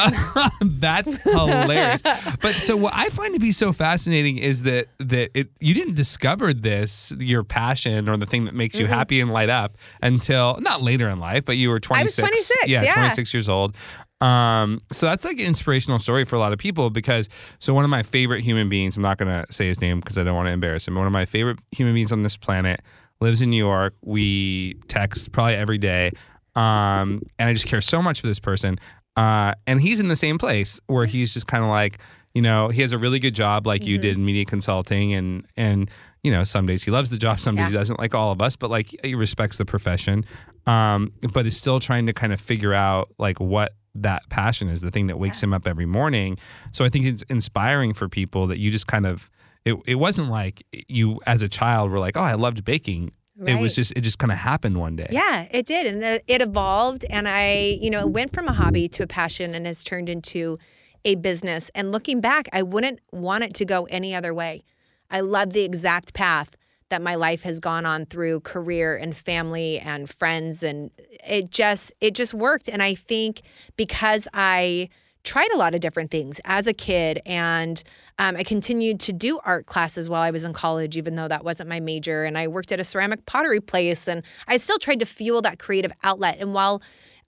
[0.80, 2.02] That's hilarious.
[2.42, 5.96] But so what I find to be so fascinating is that that it you didn't
[5.96, 8.94] discover this your passion or the thing that makes you mm-hmm.
[8.94, 12.18] happy and light up until not later in life, but you were 26.
[12.18, 12.94] 26, yeah, yeah.
[12.96, 13.78] 26 years old.
[14.20, 17.84] Um, so that's like an inspirational story for a lot of people because so one
[17.84, 20.48] of my favorite human beings, I'm not gonna say his name because I don't want
[20.48, 20.96] to embarrass him.
[20.96, 22.82] One of my favorite human beings on this planet
[23.20, 23.96] lives in New York.
[24.02, 26.12] We text probably every day.
[26.56, 28.80] Um, and I just care so much for this person.
[29.16, 32.00] Uh, and he's in the same place where he's just kind of like,
[32.34, 35.46] you know, he has a really good job like you did in media consulting and
[35.56, 35.90] and
[36.24, 38.42] you know, some days he loves the job, some days he doesn't like all of
[38.42, 40.26] us, but like he respects the profession.
[40.66, 44.82] Um, but is still trying to kind of figure out like what that passion is,
[44.82, 46.38] the thing that wakes him up every morning.
[46.72, 49.30] So I think it's inspiring for people that you just kind of
[49.66, 53.12] it, it wasn't like you as a child were like, oh, I loved baking.
[53.46, 55.08] It was just it just kind of happened one day.
[55.12, 55.86] Yeah, it did.
[55.86, 57.06] And it, it evolved.
[57.08, 60.10] And I, you know, it went from a hobby to a passion and has turned
[60.10, 60.58] into
[61.06, 61.70] a business.
[61.76, 64.64] And looking back, I wouldn't want it to go any other way.
[65.12, 66.57] I love the exact path
[66.90, 70.92] that my life has gone on through career and family and friends and
[71.28, 72.68] it just it just worked.
[72.68, 73.42] And I think
[73.76, 74.90] because I
[75.24, 77.84] tried a lot of different things as a kid and
[78.18, 81.44] um, i continued to do art classes while i was in college even though that
[81.44, 85.00] wasn't my major and i worked at a ceramic pottery place and i still tried
[85.00, 86.38] to fuel that creative outlet.
[86.40, 86.82] And while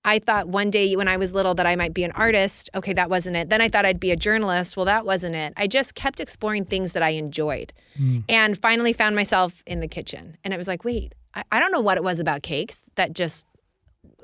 [0.05, 2.69] I thought one day when I was little that I might be an artist.
[2.73, 3.49] Okay, that wasn't it.
[3.49, 4.77] Then I thought I'd be a journalist.
[4.77, 5.53] Well, that wasn't it.
[5.57, 8.23] I just kept exploring things that I enjoyed mm.
[8.29, 10.37] and finally found myself in the kitchen.
[10.43, 13.13] And it was like, wait, I, I don't know what it was about cakes that
[13.13, 13.45] just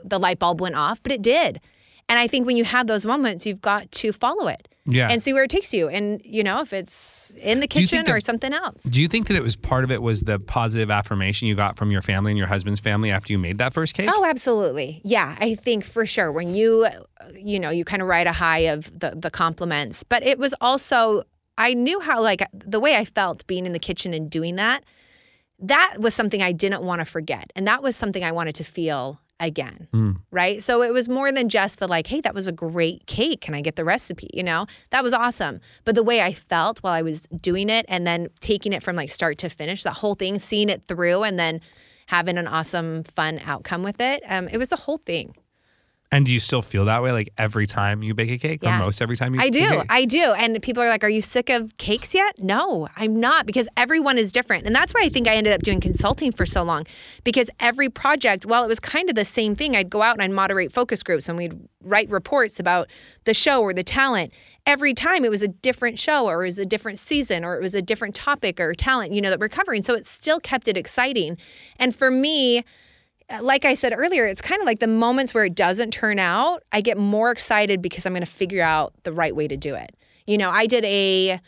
[0.03, 1.59] the light bulb went off, but it did.
[2.07, 4.67] And I think when you have those moments, you've got to follow it.
[4.87, 5.09] Yeah.
[5.09, 5.89] And see where it takes you.
[5.89, 8.83] And, you know, if it's in the kitchen that, or something else.
[8.83, 11.75] Do you think that it was part of it was the positive affirmation you got
[11.75, 14.09] from your family and your husband's family after you made that first cake?
[14.13, 15.01] Oh, absolutely.
[15.03, 15.35] Yeah.
[15.39, 16.87] I think for sure when you,
[17.33, 20.53] you know, you kind of ride a high of the, the compliments, but it was
[20.61, 21.23] also,
[21.57, 24.83] I knew how, like, the way I felt being in the kitchen and doing that,
[25.57, 27.51] that was something I didn't want to forget.
[27.55, 29.87] And that was something I wanted to feel again.
[29.93, 30.17] Mm.
[30.31, 30.63] Right.
[30.63, 33.41] So it was more than just the like, hey, that was a great cake.
[33.41, 34.29] Can I get the recipe?
[34.33, 35.59] You know, that was awesome.
[35.83, 38.95] But the way I felt while I was doing it and then taking it from
[38.95, 41.61] like start to finish, that whole thing, seeing it through and then
[42.07, 45.35] having an awesome, fun outcome with it, um, it was a whole thing.
[46.11, 48.77] And do you still feel that way like every time you bake a cake yeah.
[48.77, 49.83] or most every time you I do.
[49.89, 50.33] I do.
[50.33, 54.17] And people are like, "Are you sick of cakes yet?" No, I'm not because everyone
[54.17, 54.65] is different.
[54.65, 56.85] And that's why I think I ended up doing consulting for so long
[57.23, 60.21] because every project, while it was kind of the same thing, I'd go out and
[60.21, 62.89] I'd moderate focus groups and we'd write reports about
[63.25, 64.31] the show or the talent.
[64.65, 67.61] Every time it was a different show or it was a different season or it
[67.61, 69.81] was a different topic or talent, you know, that we're covering.
[69.81, 71.37] So it still kept it exciting.
[71.77, 72.63] And for me,
[73.29, 76.19] Uh, like I said earlier, it's kind of like the moments where it doesn't turn
[76.19, 79.57] out, I get more excited because I'm going to figure out the right way to
[79.57, 79.95] do it.
[80.27, 81.39] You know, I did a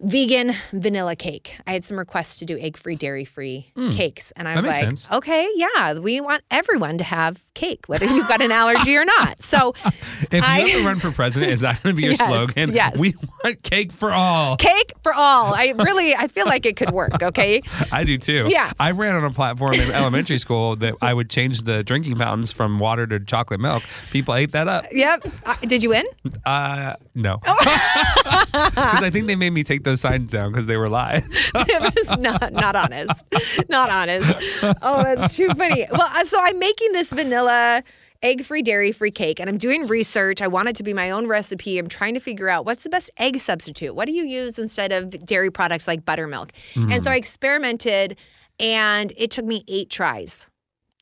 [0.00, 1.58] vegan vanilla cake.
[1.66, 4.32] I had some requests to do egg free, dairy free mm, cakes.
[4.32, 5.08] And I was like, sense.
[5.10, 9.42] okay, yeah, we want everyone to have cake, whether you've got an allergy or not.
[9.42, 12.28] So if I, you ever run for president, is that going to be your yes,
[12.28, 12.74] slogan?
[12.74, 12.98] Yes.
[12.98, 14.56] We want cake for all.
[14.56, 15.54] Cake for all.
[15.54, 17.22] I really, I feel like it could work.
[17.22, 17.62] Okay.
[17.92, 18.48] I do too.
[18.48, 18.72] Yeah.
[18.80, 22.52] I ran on a platform in elementary school that I would change the drinking fountains
[22.52, 23.82] from water to chocolate milk.
[24.10, 24.86] People ate that up.
[24.92, 25.26] Yep.
[25.44, 26.06] Uh, did you win?
[26.46, 27.38] Uh, no.
[27.42, 31.26] Because I think they made me take those signs down because they were lies.
[31.54, 33.24] it was not not honest.
[33.68, 34.64] Not honest.
[34.82, 35.86] Oh, that's too funny.
[35.90, 37.82] Well, uh, so I'm making this vanilla
[38.22, 39.40] egg free, dairy free cake.
[39.40, 40.42] And I'm doing research.
[40.42, 41.78] I want it to be my own recipe.
[41.78, 43.94] I'm trying to figure out what's the best egg substitute.
[43.94, 46.52] What do you use instead of dairy products like buttermilk?
[46.74, 46.92] Mm.
[46.92, 48.18] And so I experimented,
[48.58, 50.48] and it took me eight tries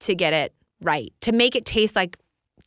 [0.00, 2.16] to get it right, to make it taste like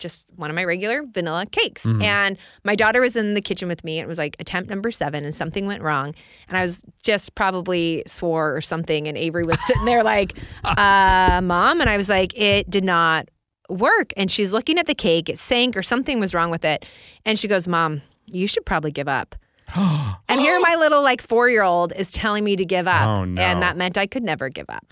[0.01, 1.85] just one of my regular vanilla cakes.
[1.85, 2.01] Mm-hmm.
[2.01, 3.99] And my daughter was in the kitchen with me.
[3.99, 6.13] It was like attempt number seven, and something went wrong.
[6.49, 9.07] And I was just probably swore or something.
[9.07, 11.79] And Avery was sitting there like, uh, Mom.
[11.79, 13.29] And I was like, It did not
[13.69, 14.11] work.
[14.17, 15.29] And she's looking at the cake.
[15.29, 16.85] It sank or something was wrong with it.
[17.25, 19.35] And she goes, Mom, you should probably give up.
[20.29, 23.07] and here my little like four year old is telling me to give up.
[23.07, 23.41] Oh, no.
[23.41, 24.85] And that meant I could never give up.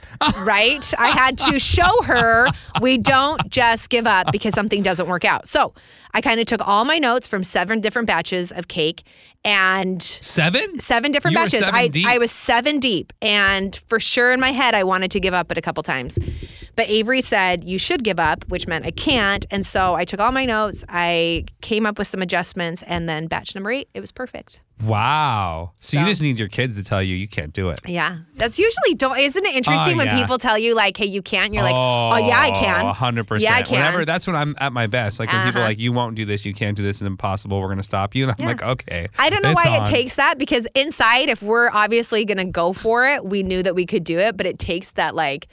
[0.44, 0.94] right?
[0.98, 2.48] I had to show her
[2.82, 5.48] we don't just give up because something doesn't work out.
[5.48, 5.74] So
[6.13, 9.04] I kind of took all my notes from seven different batches of cake
[9.46, 10.80] and seven?
[10.80, 11.60] Seven different you batches.
[11.60, 12.15] Seven I?
[12.15, 13.13] I was seven deep.
[13.22, 16.20] And for sure in my head, I wanted to give up it a couple times.
[16.80, 19.46] But Avery said, You should give up, which meant I can't.
[19.52, 23.28] And so I took all my notes, I came up with some adjustments, and then
[23.28, 24.62] batch number eight, it was perfect.
[24.86, 25.74] Wow.
[25.80, 27.82] So, so, you just need your kids to tell you you can't do it.
[27.86, 28.20] Yeah.
[28.36, 30.22] That's usually don't isn't it interesting oh, when yeah.
[30.22, 31.54] people tell you like, hey, you can't?
[31.54, 32.86] You're like, oh yeah, I can.
[32.94, 33.52] hundred percent.
[33.52, 33.80] Yeah, I can.
[33.80, 35.20] Whenever that's when I'm at my best.
[35.20, 35.50] Like when uh-huh.
[35.50, 37.84] people are like, you won't do this, you can't do this, it's impossible, we're gonna
[37.84, 38.24] stop you.
[38.24, 38.48] And I'm yeah.
[38.48, 39.10] like, okay.
[39.20, 39.84] I don't know why on.
[39.84, 43.76] it takes that because inside, if we're obviously gonna go for it, we knew that
[43.76, 45.50] we could do it, but it takes that like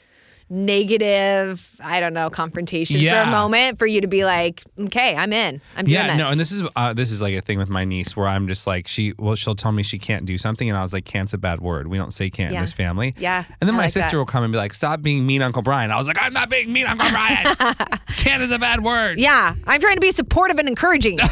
[0.49, 3.25] negative, I don't know, confrontation yeah.
[3.25, 5.61] for a moment for you to be like, okay, I'm in.
[5.77, 6.19] I'm doing yeah, this.
[6.19, 8.47] no, and this is uh, this is like a thing with my niece where I'm
[8.47, 11.05] just like she well she'll tell me she can't do something and I was like
[11.05, 11.89] can't's a bad word.
[11.89, 12.59] We don't say can't yeah.
[12.59, 13.15] in this family.
[13.19, 13.45] Yeah.
[13.61, 14.19] And then I my like sister that.
[14.19, 15.91] will come and be like, stop being mean, Uncle Brian.
[15.91, 17.47] I was like, I'm not being mean, Uncle Brian.
[18.17, 19.19] can't is a bad word.
[19.19, 21.19] Yeah, I'm trying to be supportive and encouraging.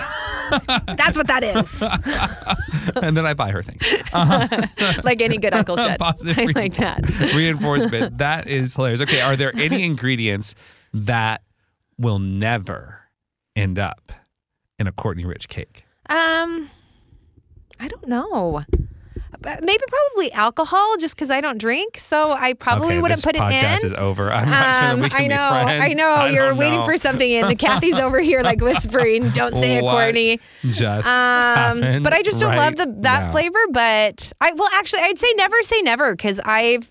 [0.96, 1.82] That's what that is.
[3.02, 3.82] and then I buy her things.
[4.12, 5.00] Uh-huh.
[5.04, 5.98] like any good uncle should.
[5.98, 7.34] Positive I like that.
[7.34, 8.18] Reinforcement.
[8.18, 9.00] That is hilarious.
[9.00, 10.54] Okay, are there any ingredients
[10.92, 11.42] that
[11.98, 13.00] will never
[13.56, 14.12] end up
[14.78, 15.84] in a Courtney Rich cake?
[16.08, 16.70] Um,
[17.80, 18.62] I don't know.
[19.42, 23.36] Maybe probably alcohol, just because I don't drink, so I probably okay, wouldn't this put
[23.36, 23.86] it in.
[23.86, 24.32] is over.
[24.32, 25.84] I'm not um, sure that we can I know, be friends.
[25.84, 26.14] I know.
[26.14, 26.58] I You're know.
[26.58, 30.40] waiting for something, and the Kathy's over here like whispering, "Don't say what it, Courtney."
[30.64, 33.32] Just um, but I just don't right love the that now.
[33.32, 33.58] flavor.
[33.70, 36.90] But I well, actually, I'd say never say never because I've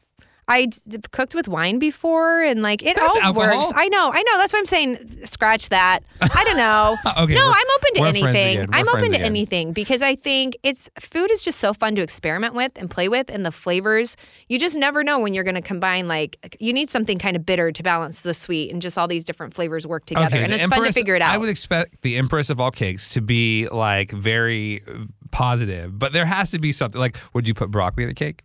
[0.53, 3.57] I d- cooked with wine before, and like it That's all alcohol.
[3.57, 3.73] works.
[3.75, 4.37] I know, I know.
[4.37, 6.01] That's why I'm saying scratch that.
[6.21, 6.95] I don't know.
[7.23, 8.69] Okay, no, I'm open to anything.
[8.73, 9.21] I'm open to again.
[9.21, 13.07] anything because I think it's food is just so fun to experiment with and play
[13.07, 14.17] with, and the flavors.
[14.47, 16.07] You just never know when you're going to combine.
[16.07, 19.23] Like you need something kind of bitter to balance the sweet, and just all these
[19.23, 21.31] different flavors work together, and the it's fun to figure it out.
[21.31, 26.13] I would expect the Empress of all cakes to be like very uh, positive, but
[26.13, 26.99] there has to be something.
[26.99, 28.43] Like, would you put broccoli in a cake?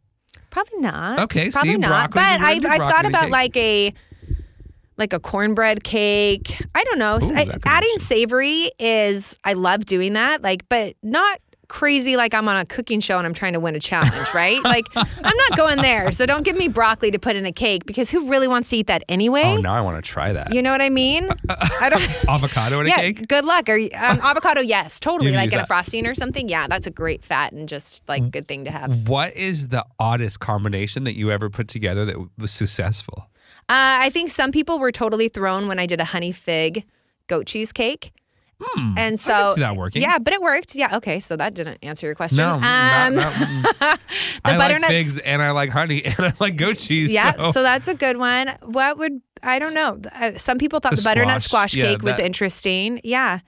[0.65, 1.19] Probably not.
[1.21, 2.11] Okay, probably see, not.
[2.11, 3.33] broccoli, But I, I've thought about cake.
[3.33, 3.95] like a
[4.97, 6.61] like a cornbread cake.
[6.75, 7.19] I don't know.
[7.23, 10.43] Ooh, I- that could be adding savory is I love doing that.
[10.43, 13.75] Like, but not crazy like I'm on a cooking show and I'm trying to win
[13.75, 14.63] a challenge, right?
[14.65, 16.11] like I'm not going there.
[16.13, 18.77] So don't give me broccoli to put in a cake because who really wants to
[18.77, 19.45] eat that anyway?
[19.45, 20.53] Oh, now I want to try that.
[20.53, 21.29] You know what I mean?
[21.81, 22.25] I don't.
[22.29, 23.29] Avocado in a yeah, cake?
[23.29, 23.69] good luck.
[23.69, 25.33] Or um, avocado, yes, totally.
[25.33, 26.49] Like use in a frosting or something.
[26.49, 29.09] Yeah, that's a great fat and just like good thing to have.
[29.09, 33.29] What is the oddest combination that you ever put together that was successful?
[33.71, 36.87] Uh, I think some people were totally thrown when I did a honey fig
[37.27, 37.73] goat cheese
[38.61, 38.95] cake.
[38.97, 40.03] and so Hmm, see that working.
[40.03, 40.75] Yeah, but it worked.
[40.75, 41.21] Yeah, okay.
[41.21, 42.39] So that didn't answer your question.
[42.39, 44.01] No, um, not, not, mm.
[44.45, 47.13] I like figs and I like honey and I like goat cheese.
[47.13, 47.51] yeah, so.
[47.53, 47.63] so.
[47.63, 48.49] that's a good one.
[48.63, 50.01] What would I don't know.
[50.13, 53.01] Uh, Some people thought The the, butternut squash, yeah, cake was interesting.
[53.05, 53.41] Yeah,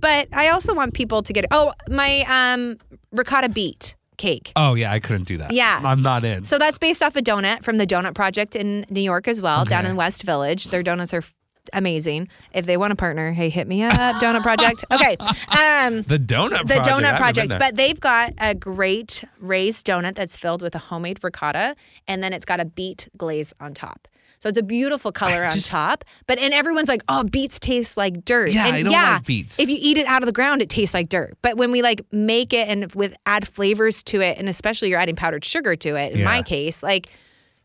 [0.00, 1.46] but I also want people to get.
[1.50, 2.78] Oh, my um,
[3.12, 4.52] ricotta beet cake.
[4.54, 5.52] Oh yeah, I couldn't do that.
[5.52, 5.80] Yeah.
[5.82, 6.44] I'm not in.
[6.44, 9.64] So that's based off a donut from the Donut Project in New York as well,
[9.64, 10.66] down in West Village.
[10.66, 11.22] Their donuts are
[11.72, 12.28] amazing.
[12.52, 14.84] If they want a partner, hey, hit me up, Donut Project.
[14.92, 15.16] Okay.
[15.20, 16.86] Um, the donut the project.
[16.86, 21.76] Donut Project, but they've got a great raised donut that's filled with a homemade ricotta,
[22.08, 24.08] and then it's got a beet glaze on top.
[24.40, 26.02] So it's a beautiful color on just- top.
[26.26, 29.26] But and everyone's like, "Oh, beets taste like dirt." Yeah, and I don't yeah, like
[29.26, 29.58] beets.
[29.60, 31.36] If you eat it out of the ground, it tastes like dirt.
[31.42, 34.98] But when we like make it and with add flavors to it, and especially you're
[34.98, 36.24] adding powdered sugar to it, in Yeah.
[36.24, 37.08] my case, like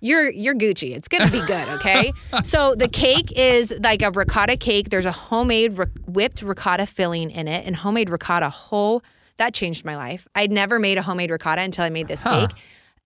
[0.05, 0.95] you're you're Gucci.
[0.95, 2.11] It's gonna be good, okay?
[2.43, 4.89] so the cake is like a ricotta cake.
[4.89, 8.49] There's a homemade ri- whipped ricotta filling in it, and homemade ricotta.
[8.49, 9.01] Whole
[9.37, 10.27] that changed my life.
[10.35, 12.47] I'd never made a homemade ricotta until I made this Huh.
[12.47, 12.57] cake.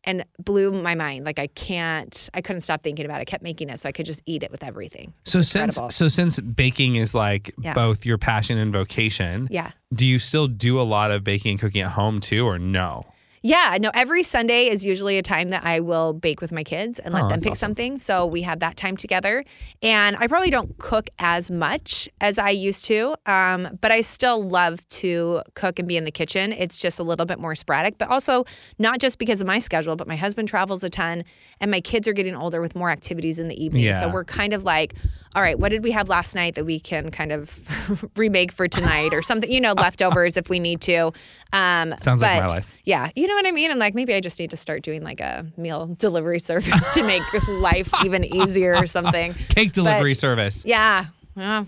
[0.06, 1.26] And blew my mind.
[1.26, 3.22] Like I can't, I couldn't stop thinking about it.
[3.22, 5.14] I kept making it so I could just eat it with everything.
[5.26, 7.74] so since so since baking is like Yeah.
[7.74, 9.72] both your passion and vocation, Yeah.
[9.94, 13.06] do you still do a lot of baking and cooking at home too, or no?
[13.42, 17.00] Yeah, no, every Sunday is usually a time that I will bake with my kids
[17.00, 17.70] and let Oh, them pick awesome.
[17.70, 17.98] something.
[17.98, 19.46] So we have that time together.
[19.82, 24.44] And I probably don't cook as much as I used to, um, but I still
[24.48, 26.52] love to cook and be in the kitchen.
[26.52, 28.44] It's just a little bit more sporadic, but also
[28.78, 31.24] not just because of my schedule, but my husband travels a ton
[31.62, 33.96] and my kids are getting older with more activities in the evening.
[33.96, 34.96] So we're kind of like,
[35.36, 38.68] all right, what did we have last night that we can kind of remake for
[38.68, 41.12] tonight or something, you know, leftovers if we need to.
[41.54, 42.78] Um, Sounds like my life.
[42.84, 43.72] yeah, you know what I mean?
[43.72, 47.04] I'm like, maybe I just need to start doing like a meal delivery service to
[47.04, 49.34] make life even easier or something.
[49.50, 50.66] Cake delivery service.
[50.66, 51.06] Yeah.
[51.36, 51.66] Yeah.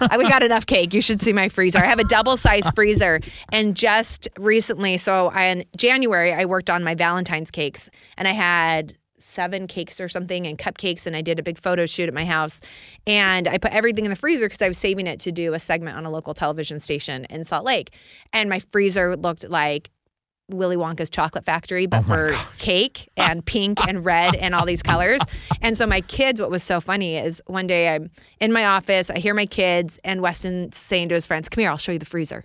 [0.00, 0.94] I we got enough cake.
[0.94, 1.78] You should see my freezer.
[1.78, 3.20] I have a double size freezer.
[3.52, 8.94] And just recently, so in January, I worked on my Valentine's cakes and I had
[9.18, 12.24] seven cakes or something and cupcakes and I did a big photo shoot at my
[12.24, 12.60] house
[13.06, 15.58] and I put everything in the freezer because I was saving it to do a
[15.58, 17.92] segment on a local television station in Salt Lake.
[18.32, 19.90] And my freezer looked like
[20.52, 22.58] Willy Wonka's chocolate factory, but Oh for gosh.
[22.58, 25.20] cake and pink and red and all these colors.
[25.62, 28.10] And so my kids, what was so funny is one day I'm
[28.40, 31.70] in my office, I hear my kids, and Weston saying to his friends, Come here,
[31.70, 32.44] I'll show you the freezer.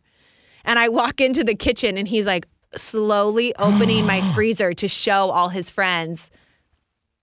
[0.63, 5.29] And I walk into the kitchen and he's like slowly opening my freezer to show
[5.31, 6.31] all his friends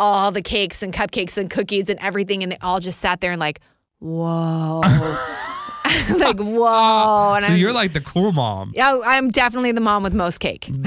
[0.00, 2.42] all the cakes and cupcakes and cookies and everything.
[2.42, 3.60] And they all just sat there and like,
[3.98, 4.80] whoa.
[6.18, 7.34] like, whoa.
[7.34, 8.72] And So I'm, you're like the cool mom.
[8.74, 10.68] yeah, I'm definitely the mom with most cake.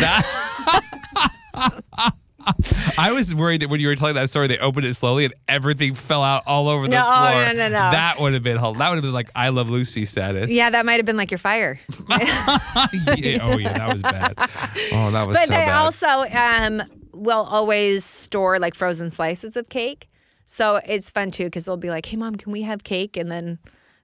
[2.98, 5.34] I was worried that when you were telling that story, they opened it slowly and
[5.48, 7.42] everything fell out all over the No, oh, floor.
[7.46, 7.70] no, no, no.
[7.70, 7.72] no.
[7.92, 8.58] That would have been.
[8.58, 10.52] That would have been like I love Lucy status.
[10.52, 11.80] Yeah, that might have been like your fire.
[13.18, 14.34] Yeah, Oh yeah, that was bad.
[14.94, 15.76] Oh, that was But so they bad.
[15.76, 20.08] also um, will always store like frozen slices of cake.
[20.46, 23.32] So it's fun too because they'll be like, "Hey, mom, can we have cake?" And
[23.32, 23.58] then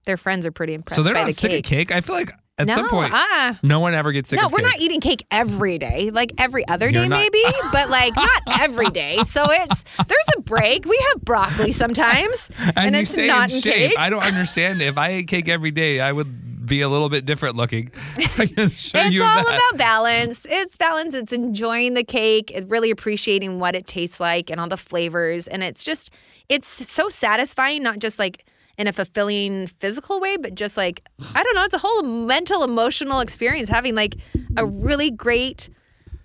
[0.05, 1.65] their friends are pretty impressed so they're by not the sick cake.
[1.65, 1.91] of cake.
[1.91, 4.57] I feel like at no, some point, uh, no one ever gets sick no, we're
[4.59, 4.65] cake.
[4.65, 6.11] not eating cake every day.
[6.11, 9.17] Like every other You're day, not- maybe, but like not every day.
[9.25, 10.85] So it's there's a break.
[10.85, 13.73] We have broccoli sometimes, and, and, you it's stay not in shape.
[13.73, 13.93] cake.
[13.97, 14.81] I don't understand.
[14.81, 17.91] If I ate cake every day, I would be a little bit different looking.
[18.37, 19.71] I can assure It's all that.
[19.71, 20.45] about balance.
[20.47, 21.13] It's balance.
[21.15, 25.47] It's enjoying the cake, it's really appreciating what it tastes like and all the flavors.
[25.47, 26.11] And it's just,
[26.49, 28.45] it's so satisfying, not just like
[28.77, 31.03] in a fulfilling physical way, but just like,
[31.35, 34.15] I don't know, it's a whole mental, emotional experience having like
[34.57, 35.69] a really great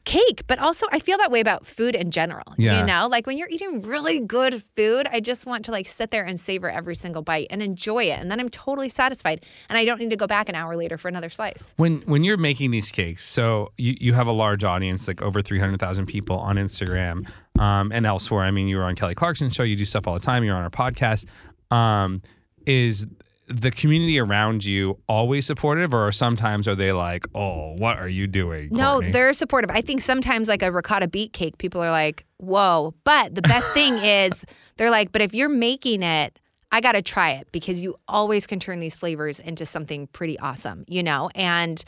[0.06, 2.44] cake, but also I feel that way about food in general.
[2.56, 2.80] Yeah.
[2.80, 6.10] You know, like when you're eating really good food, I just want to like sit
[6.10, 8.20] there and savor every single bite and enjoy it.
[8.20, 9.44] And then I'm totally satisfied.
[9.68, 11.74] And I don't need to go back an hour later for another slice.
[11.76, 15.42] When when you're making these cakes, so you, you have a large audience, like over
[15.42, 18.44] 300,000 people on Instagram um, and elsewhere.
[18.44, 20.56] I mean, you were on Kelly Clarkson's show, you do stuff all the time, you're
[20.56, 21.26] on our podcast.
[21.72, 22.22] Um,
[22.66, 23.06] is
[23.48, 28.26] the community around you always supportive, or sometimes are they like, oh, what are you
[28.26, 28.68] doing?
[28.72, 29.70] No, Courtney?" they're supportive.
[29.70, 32.94] I think sometimes like a ricotta beet cake, people are like, whoa.
[33.04, 34.44] But the best thing is
[34.76, 36.38] they're like, but if you're making it,
[36.72, 40.38] I got to try it because you always can turn these flavors into something pretty
[40.38, 41.30] awesome, you know?
[41.34, 41.82] And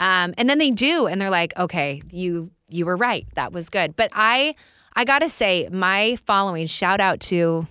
[0.00, 3.26] um, and then they do, and they're like, okay, you you were right.
[3.36, 3.94] That was good.
[3.94, 4.56] But I
[4.96, 7.68] I gotta say, my following, shout out to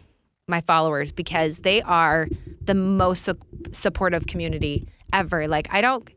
[0.47, 2.27] my followers because they are
[2.61, 3.37] the most su-
[3.71, 5.47] supportive community ever.
[5.47, 6.09] Like I don't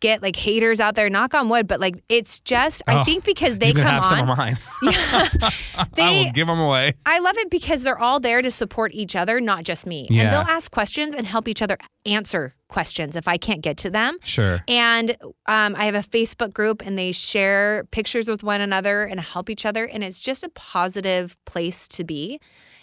[0.00, 3.24] get like haters out there, knock on wood, but like it's just I Oh, think
[3.24, 4.30] because they come have some on.
[4.30, 4.56] of mine.
[4.82, 6.94] I They will give them away.
[7.06, 10.06] I love it because they're all there to support each other, not just me.
[10.10, 10.22] Yeah.
[10.24, 13.90] And they'll ask questions and help each other answer questions if I can't get to
[13.90, 14.18] them.
[14.22, 14.60] Sure.
[14.68, 15.16] And
[15.46, 19.48] um, I have a Facebook group and they share pictures with one another and help
[19.48, 19.86] each other.
[19.86, 22.38] And it's just a positive place to be.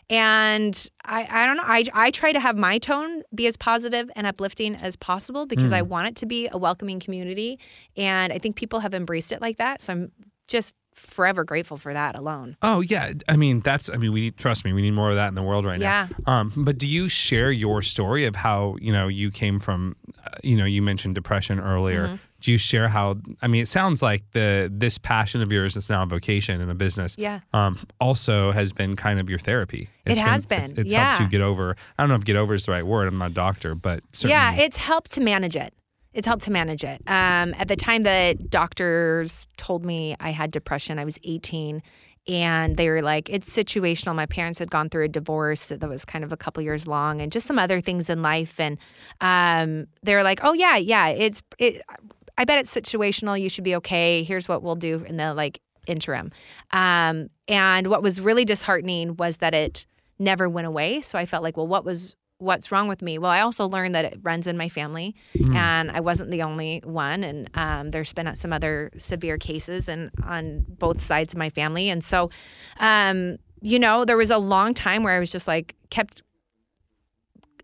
[0.09, 4.09] And I, I don't know, I, I try to have my tone be as positive
[4.15, 7.59] and uplifting as possible because I want it to be a welcoming community.
[7.97, 9.81] And I think people have embraced it like that.
[9.81, 10.11] So I'm
[10.47, 12.55] just forever grateful for that alone.
[12.61, 15.15] Oh yeah, I mean that's I mean we need trust me we need more of
[15.15, 16.07] that in the world right Yeah.
[16.27, 16.31] now.
[16.41, 20.29] Um, but do you share your story of how you know you came from, uh,
[20.43, 22.07] you know you mentioned depression earlier.
[22.07, 22.15] Mm-hmm.
[22.43, 23.15] Do you share how?
[23.41, 26.69] I mean, it sounds like the this passion of yours that's now a vocation and
[26.69, 27.15] a business.
[27.17, 27.39] Yeah.
[27.53, 29.87] Um, also has been kind of your therapy.
[30.05, 31.15] It has It's, been, it's yeah.
[31.15, 31.77] helped you get over.
[31.97, 33.07] I don't know if get over is the right word.
[33.07, 34.33] I'm not a doctor, but certainly.
[34.33, 35.73] Yeah, it's helped to manage it.
[36.11, 37.01] It's helped to manage it.
[37.07, 41.81] Um, at the time that doctors told me I had depression, I was 18,
[42.27, 46.03] and they were like, "It's situational." My parents had gone through a divorce that was
[46.03, 48.77] kind of a couple years long, and just some other things in life, and
[49.21, 51.81] um, they were like, "Oh yeah, yeah, it's it.
[52.37, 53.39] I bet it's situational.
[53.39, 54.23] You should be okay.
[54.23, 56.31] Here's what we'll do in the like interim."
[56.71, 59.85] Um, and what was really disheartening was that it
[60.19, 61.01] never went away.
[61.01, 63.17] So I felt like, well, what was what's wrong with me?
[63.17, 65.15] Well, I also learned that it runs in my family,
[65.55, 67.23] and I wasn't the only one.
[67.23, 71.89] And um, there's been some other severe cases, and on both sides of my family.
[71.89, 72.29] And so,
[72.79, 76.21] um, you know, there was a long time where I was just like kept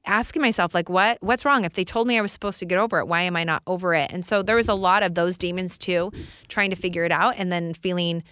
[0.05, 1.63] asking myself like what what's wrong?
[1.63, 3.61] If they told me i was supposed to get over it why am i not
[3.67, 4.11] over it?
[4.11, 6.11] And so there was a lot of those demons too
[6.47, 8.23] trying to figure it out and then feeling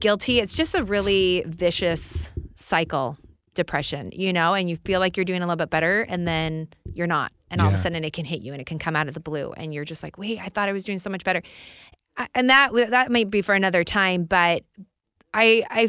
[0.00, 0.40] guilty.
[0.40, 3.18] It's just a really vicious cycle
[3.54, 6.68] depression you know and you feel like you're doing a little bit better and then
[6.92, 7.32] you're not.
[7.50, 9.14] And all of a sudden it can hit you and it can come out of
[9.14, 11.42] the blue and you're just like wait i thought i was doing so much better.
[12.34, 14.62] And that that might be for another time but
[15.32, 15.88] i i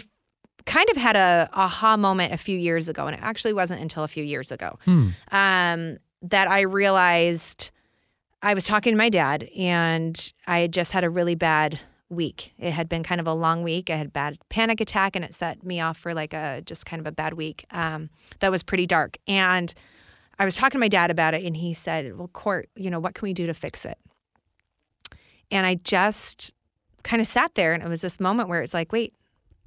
[0.67, 4.03] kind of had a aha moment a few years ago and it actually wasn't until
[4.03, 5.07] a few years ago Hmm.
[5.31, 7.71] um, that I realized
[8.41, 12.53] I was talking to my dad and I had just had a really bad week.
[12.59, 13.89] It had been kind of a long week.
[13.89, 16.85] I had a bad panic attack and it set me off for like a just
[16.85, 18.09] kind of a bad week um,
[18.39, 19.17] that was pretty dark.
[19.27, 19.73] And
[20.39, 22.99] I was talking to my dad about it and he said, Well, Court, you know,
[22.99, 23.97] what can we do to fix it?
[25.51, 26.53] And I just
[27.03, 29.13] kind of sat there and it was this moment where it's like, wait,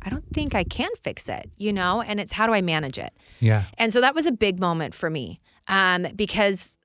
[0.02, 2.00] I don't think I can fix it, you know?
[2.00, 3.12] And it's how do I manage it?
[3.40, 3.64] Yeah.
[3.78, 6.76] And so that was a big moment for me um, because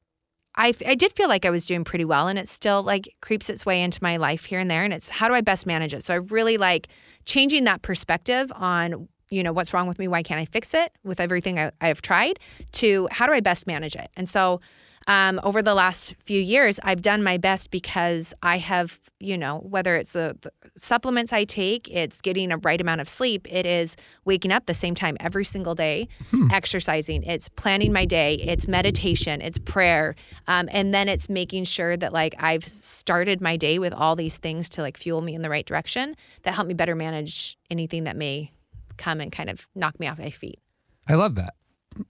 [0.58, 3.50] I, I did feel like I was doing pretty well and it still like creeps
[3.50, 4.84] its way into my life here and there.
[4.84, 6.04] And it's how do I best manage it?
[6.04, 6.88] So I really like
[7.26, 10.08] changing that perspective on, you know, what's wrong with me?
[10.08, 12.40] Why can't I fix it with everything I, I've tried
[12.74, 14.10] to how do I best manage it?
[14.16, 14.62] And so
[15.08, 19.60] um, over the last few years, I've done my best because I have, you know,
[19.60, 23.68] whether it's the, the supplements I take, it's getting a right amount of sleep, it
[23.68, 23.96] is
[24.26, 26.08] waking up the same time every single day,
[26.52, 30.16] exercising, it's planning my day, it's meditation, it's prayer,
[30.48, 34.40] um, and then it's making sure that like I've started my day with all these
[34.40, 38.06] things to like fuel me in the right direction that help me better manage anything
[38.06, 38.52] that may
[38.98, 40.60] come and kind of knock me off my feet.
[41.08, 41.54] I love that.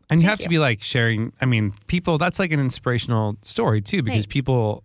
[0.09, 1.31] And you have to be like sharing.
[1.41, 2.17] I mean, people.
[2.17, 4.33] That's like an inspirational story too, because Thanks.
[4.33, 4.83] people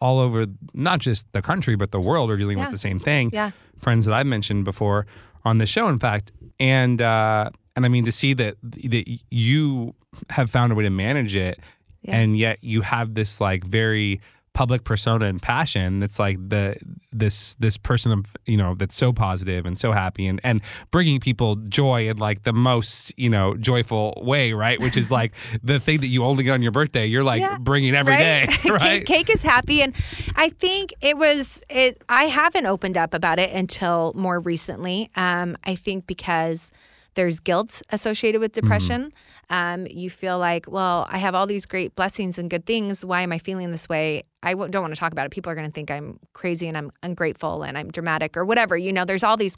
[0.00, 2.64] all over, not just the country but the world, are dealing Yeah.
[2.64, 3.30] with the same thing.
[3.32, 3.52] Yeah.
[3.78, 5.06] Friends that I've mentioned before
[5.44, 9.94] on the show, in fact, and uh, and I mean to see that that you
[10.30, 11.58] have found a way to manage it,
[12.02, 12.16] Yeah.
[12.16, 14.20] and yet you have this like very
[14.54, 16.76] public persona and passion that's like the
[17.10, 21.18] this this person of you know that's so positive and so happy and and bringing
[21.18, 25.80] people joy in like the most you know joyful way right which is like the
[25.80, 28.64] thing that you only get on your birthday you're like Yeah, bringing every day right?
[28.70, 29.94] right cake, cake is happy, and
[30.36, 32.02] I think it was it.
[32.08, 35.10] I haven't opened up about it until more recently.
[35.16, 36.70] Um, I think because
[37.14, 38.66] there's guilt associated with Mm-hmm.
[38.66, 39.12] depression.
[39.50, 43.04] Um, you feel like, well, I have all these great blessings and good things.
[43.04, 44.22] Why am I feeling this way?
[44.42, 45.30] I w- don't want to talk about it.
[45.32, 48.76] People are going to think I'm crazy and I'm ungrateful and I'm dramatic or whatever.
[48.76, 49.56] You know, there's all these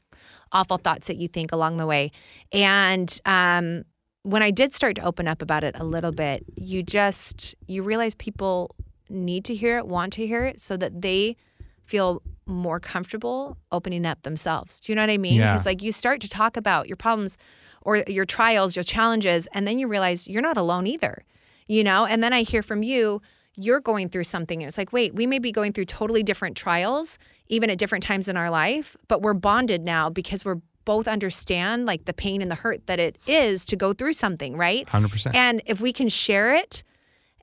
[0.53, 2.11] awful thoughts that you think along the way,
[2.53, 3.85] and um,
[4.23, 7.83] when I did start to open up about it a little bit, you just you
[7.83, 8.75] realize people
[9.11, 11.37] need to hear it, want to hear it, so that they
[11.85, 14.81] feel more comfortable opening up themselves.
[14.81, 15.37] Do you know what I mean?
[15.37, 15.53] Yeah.
[15.53, 17.37] Because like you start to talk about your problems
[17.83, 21.25] or your trials, your challenges, and then you realize you're not alone either.
[21.67, 23.23] You know, and then I hear from you,
[23.57, 26.57] you're going through something, and it's like, wait, we may be going through totally different
[26.57, 27.19] trials,
[27.49, 31.87] even at different times in our life, but we're bonded now because we're both understand
[31.87, 34.87] like the pain and the hurt that it is to go through something, right?
[34.89, 36.83] 100% And if we can share it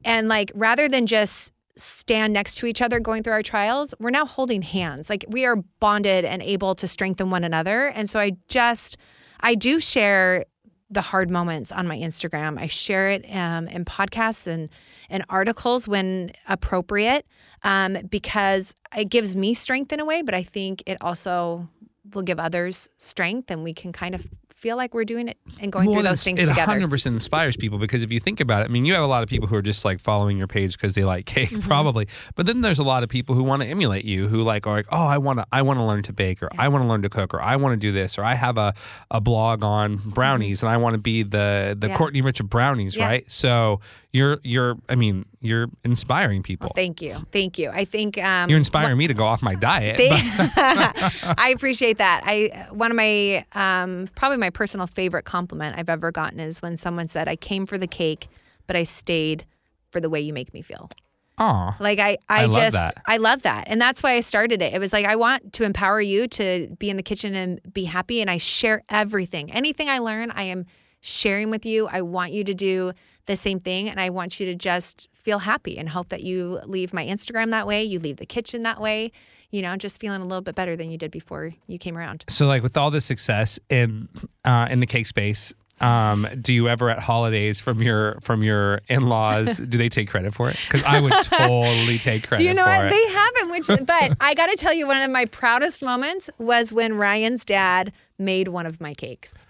[0.06, 4.10] and like rather than just stand next to each other going through our trials, we're
[4.10, 5.10] now holding hands.
[5.10, 7.88] Like we are bonded and able to strengthen one another.
[7.88, 8.98] And so I just,
[9.40, 10.46] I do share
[10.90, 12.60] the hard moments on my Instagram.
[12.60, 14.70] I share it um, in podcasts and,
[15.10, 17.26] and articles when appropriate
[17.64, 21.70] um, because it gives me strength in a way, but I think it also
[22.14, 24.28] will give others strength and we can kind of
[24.62, 26.80] feel like we're doing it and going through those things it together.
[26.80, 29.24] 100% inspires people because if you think about it, I mean, you have a lot
[29.24, 31.68] of people who are just like following your page because they like cake, Mm-hmm.
[31.68, 32.08] probably.
[32.36, 34.74] But then there's a lot of people who want to emulate you, who like are
[34.74, 36.88] like, oh, I want to, I want to learn to bake, or I want to
[36.88, 38.74] learn to cook, or I want to do this, or I have a,
[39.10, 41.90] a blog on brownies, and I want to be the the Mm-hmm.
[41.92, 41.98] Yeah.
[41.98, 43.08] Courtney Rich of brownies, Yeah.
[43.08, 43.32] right?
[43.32, 43.82] So
[44.14, 46.72] you're you're, I mean, you're inspiring people.
[46.76, 47.18] Thank you.
[47.32, 47.70] Thank you.
[47.70, 49.98] I think um, you're inspiring me to go off my diet.
[49.98, 52.22] They- I appreciate that.
[52.26, 56.78] I one of my um, probably my personal favorite compliment I've ever gotten is when
[56.78, 58.28] someone said, "I came for the cake,
[58.68, 59.46] but I stayed
[59.92, 60.90] for the way you make me feel."
[61.38, 61.78] Aw.
[61.80, 63.02] Like I, I, I love just, that.
[63.08, 64.74] I love that, and that's why I started it.
[64.74, 67.86] It was like I want to empower you to be in the kitchen and be
[67.86, 69.52] happy, and I share everything.
[69.52, 70.66] Anything I learn, I am
[71.02, 71.88] sharing with you.
[71.88, 72.94] I want you to do
[73.26, 76.60] the same thing, and I want you to just feel happy and hope that you
[76.66, 79.12] leave my Instagram that way, you leave the kitchen that way.
[79.52, 82.24] You know, just feeling a little bit better than you did before you came around.
[82.30, 84.08] So, like with all this success in
[84.46, 88.82] uh, in the cake space, um, do you ever at holidays from your from your
[88.88, 90.60] in laws do they take credit for it?
[90.68, 92.44] Because I would totally take credit.
[92.44, 92.86] Do you know what?
[92.86, 92.90] it.
[92.90, 96.72] They haven't, which but I got to tell you, one of my proudest moments was
[96.72, 99.46] when Ryan's dad made one of my cakes.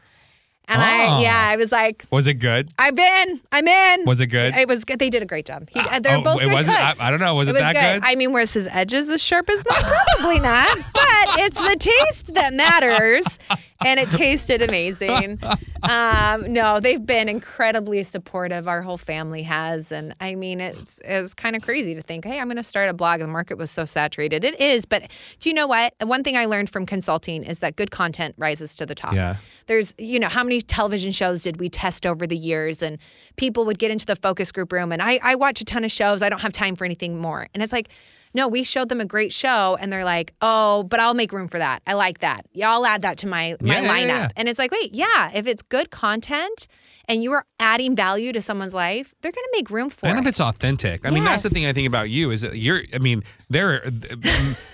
[0.71, 0.85] And Oh.
[0.85, 2.71] I, yeah, I was like, was it good?
[2.79, 4.05] I've been, I'm in.
[4.05, 4.55] Was it good?
[4.55, 4.99] It was good.
[4.99, 5.67] They did a great job.
[5.69, 7.07] He, uh, they're oh, both it good wasn't- I-.
[7.07, 7.35] I don't know.
[7.35, 8.03] Was it that good?
[8.09, 9.81] I mean, was his edges as sharp as mine?
[10.17, 10.69] Probably not.
[11.25, 13.39] But it's the taste that matters,
[13.85, 15.39] and it tasted amazing.
[15.83, 18.67] Um, no, they've been incredibly supportive.
[18.67, 22.39] Our whole family has, and I mean, it's it's kind of crazy to think, hey,
[22.39, 23.19] I'm going to start a blog.
[23.21, 24.43] And the market was so saturated.
[24.45, 25.93] It is, but do you know what?
[26.01, 29.35] One thing I learned from consulting is that good content rises to the top Yeah.
[29.67, 32.97] there's you know how many television shows did we test over the years and
[33.35, 35.91] people would get into the focus group room and I, I watch a ton of
[35.91, 37.89] shows i don't have time for anything more and it's like
[38.33, 41.47] no we showed them a great show and they're like oh but i'll make room
[41.47, 41.81] for that.
[41.87, 42.45] I like that.
[42.53, 44.07] Yeah i'll add that to my my Yeah, yeah, lineup.
[44.07, 44.29] yeah.
[44.37, 46.67] and it's like wait yeah if it's good content
[47.07, 50.17] and you are adding value to someone's life they're going to make room for And
[50.17, 52.55] it if it's authentic, I mean, that's the thing I think about you is that
[52.55, 52.81] you're.
[52.93, 53.83] I mean, there.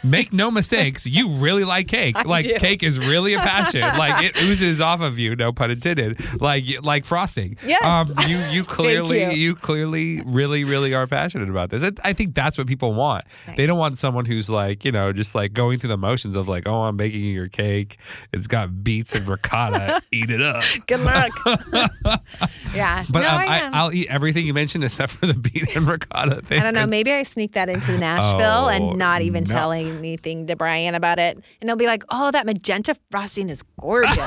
[0.04, 2.24] make no mistakes, you really like cake.
[2.26, 2.56] like do.
[2.56, 3.82] cake is really a passion.
[3.98, 6.20] like it oozes off of you, no pun intended.
[6.42, 7.58] Like like frosting.
[7.66, 7.84] Yes.
[7.84, 9.32] Um, you you clearly you.
[9.32, 9.56] you.
[9.56, 11.84] clearly really really are passionate about this.
[11.84, 13.26] I, I think that's what people want.
[13.56, 16.48] They don't want someone who's like you know just like going through the motions of
[16.48, 17.98] like oh I'm making you your cake.
[18.34, 20.02] It's got beets and ricotta.
[20.12, 20.64] Eat it up.
[20.88, 22.17] good luck
[22.76, 23.74] yeah But no, um, I, I, am.
[23.74, 26.60] I'll eat everything you mentioned except for the beet and ricotta thing.
[26.60, 26.86] I don't know.
[26.86, 29.52] Maybe I sneak that into Nashville Oh, and not even no.
[29.52, 31.38] tell anything to Brian about it.
[31.62, 34.18] And he'll be like, oh, that magenta frosting is gorgeous.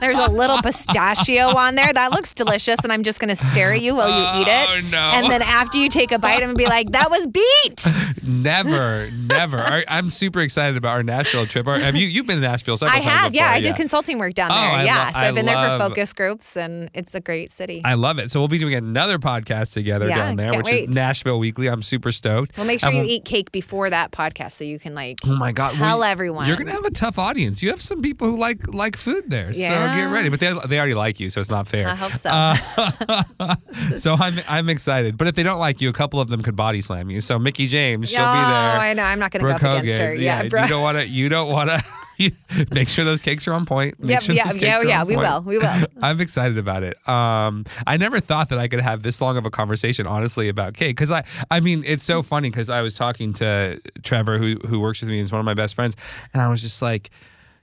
[0.00, 1.92] There's a little pistachio on there.
[1.92, 2.78] That looks delicious.
[2.84, 4.68] And I'm just going to stare at you while you eat it.
[4.68, 4.98] Oh, no.
[5.14, 7.86] And then after you take a bite, I'm going to be like, that was beet.
[8.22, 9.58] Never, never.
[9.58, 11.66] I, I'm super excited about our Nashville trip.
[11.66, 12.06] Have you?
[12.06, 13.32] You've been to Nashville several I times have.
[13.32, 14.70] before, Yeah, I did consulting work down Oh, there.
[14.70, 15.04] I yeah.
[15.06, 17.80] lo- so I've been there love- for focus groups and it's a great city.
[17.84, 18.30] I love it.
[18.30, 20.88] So we'll be doing another podcast together Yeah, down there, which wait.
[20.90, 21.68] is Nashville Weekly.
[21.68, 22.56] I'm super stoked.
[22.56, 25.18] We'll make sure And you we'll- eat cake before that podcast so you can like
[25.26, 25.74] Oh my God!
[25.74, 26.46] tell well, everyone.
[26.46, 27.62] You're gonna have a tough audience.
[27.62, 30.28] You have some people who like like food there, so get ready.
[30.28, 31.88] But they they already like you, so it's not fair.
[31.88, 32.30] I hope so.
[32.30, 33.54] Uh,
[33.96, 35.16] so I'm I'm excited.
[35.18, 37.20] But if they don't like you, a couple of them could body slam you.
[37.20, 38.76] So Mickie James, she'll oh, be there.
[38.76, 39.02] Oh I know.
[39.02, 40.14] I'm not going to go up against her.
[40.14, 40.66] Yeah, you bro.
[40.66, 41.06] don't want to.
[41.06, 41.82] You don't want to.
[42.70, 43.98] make sure those cakes are on point.
[44.00, 45.26] Make Yep, sure yeah, yeah, yeah, we point.
[45.28, 45.84] will, we will.
[46.02, 46.96] I'm excited about it.
[47.08, 50.74] Um, I never thought that I could have this long of a conversation, honestly, about
[50.74, 50.96] cake.
[50.96, 54.80] Because I, I mean, it's so funny because I was talking to Trevor, who who
[54.80, 55.96] works with me, is one of my best friends,
[56.32, 57.10] and I was just like,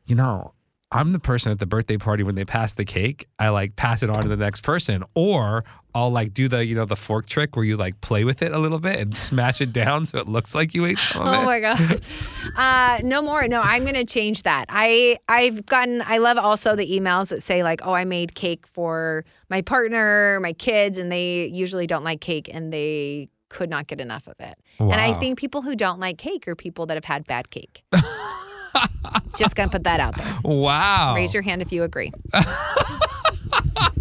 [0.06, 0.54] you know.
[0.94, 4.04] I'm the person at the birthday party when they pass the cake, I like pass
[4.04, 5.04] it on to the next person.
[5.16, 5.64] Or
[5.96, 8.52] I'll like do the, you know, the fork trick where you like play with it
[8.52, 11.34] a little bit and smash it down so it looks like you ate some of
[11.34, 11.38] it.
[11.38, 12.02] Oh my god.
[12.58, 13.48] Uh, no more.
[13.48, 14.66] No, I'm gonna change that.
[14.68, 16.04] I I've gotten.
[16.06, 20.40] I love also the emails that say like, oh, I made cake for my partner,
[20.42, 24.36] my kids, and they usually don't like cake, and they could not get enough of
[24.40, 24.56] it.
[24.80, 27.84] And I think people who don't like cake are people that have had bad cake.
[29.38, 30.40] Just gonna put that out there.
[30.44, 31.14] Wow.
[31.16, 32.12] Raise your hand if you agree.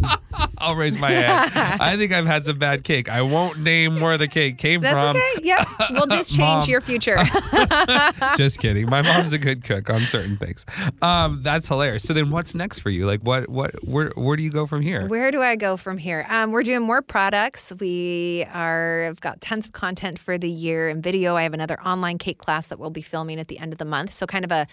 [0.58, 1.50] I'll raise my hand.
[1.80, 3.08] I think I've had some bad cake.
[3.08, 5.16] I won't name where the cake came That's from.
[5.16, 5.46] okay.
[5.46, 5.66] Yep.
[5.90, 7.16] We'll just change your future.
[8.36, 8.88] Just kidding.
[8.88, 10.64] My mom's a good cook on certain things.
[11.02, 12.02] Um, that's hilarious.
[12.02, 13.06] So then, what's next for you?
[13.06, 15.06] Like, what, what, where, where do you go from here?
[15.06, 16.26] Where do I go from here?
[16.28, 17.72] Um, we're doing more products.
[17.80, 21.36] We are I've got tons of content for the year and video.
[21.36, 23.84] I have another online cake class that we'll be filming at the end of the
[23.84, 24.12] month.
[24.12, 24.66] So kind of a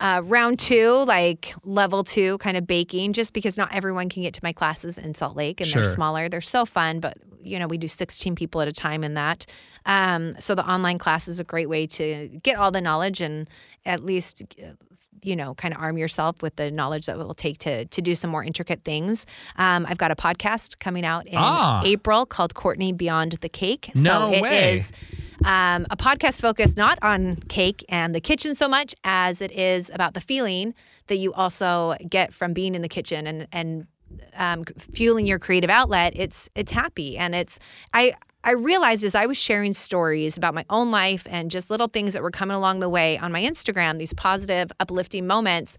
[0.00, 3.12] uh, round two, like level two, kind of baking.
[3.12, 5.82] Just because not everyone can get to my classes in Salt Lake and Sure.
[5.82, 6.28] they're smaller.
[6.28, 9.46] They're so fun, but you know we do 16 people at a time in that.
[9.86, 13.48] Um, so the online class is a great way to get all the knowledge and
[13.86, 14.42] at least
[15.24, 18.00] you know, kind of arm yourself with the knowledge that it will take to to
[18.00, 19.26] do some more intricate things.
[19.56, 21.82] Um, I've got a podcast coming out in Ah.
[21.84, 23.90] April called Courtney Beyond the Cake.
[23.96, 24.74] No so it way.
[24.76, 24.92] is
[25.44, 29.90] um, a podcast focused not on cake and the kitchen so much as it is
[29.90, 30.74] about the feeling
[31.06, 33.86] that you also get from being in the kitchen and and
[34.36, 36.12] um, fueling your creative outlet.
[36.16, 37.58] It's it's happy and it's
[37.92, 38.14] I.
[38.44, 42.12] I realized as I was sharing stories about my own life and just little things
[42.12, 45.76] that were coming along the way on my Instagram, these positive, uplifting moments,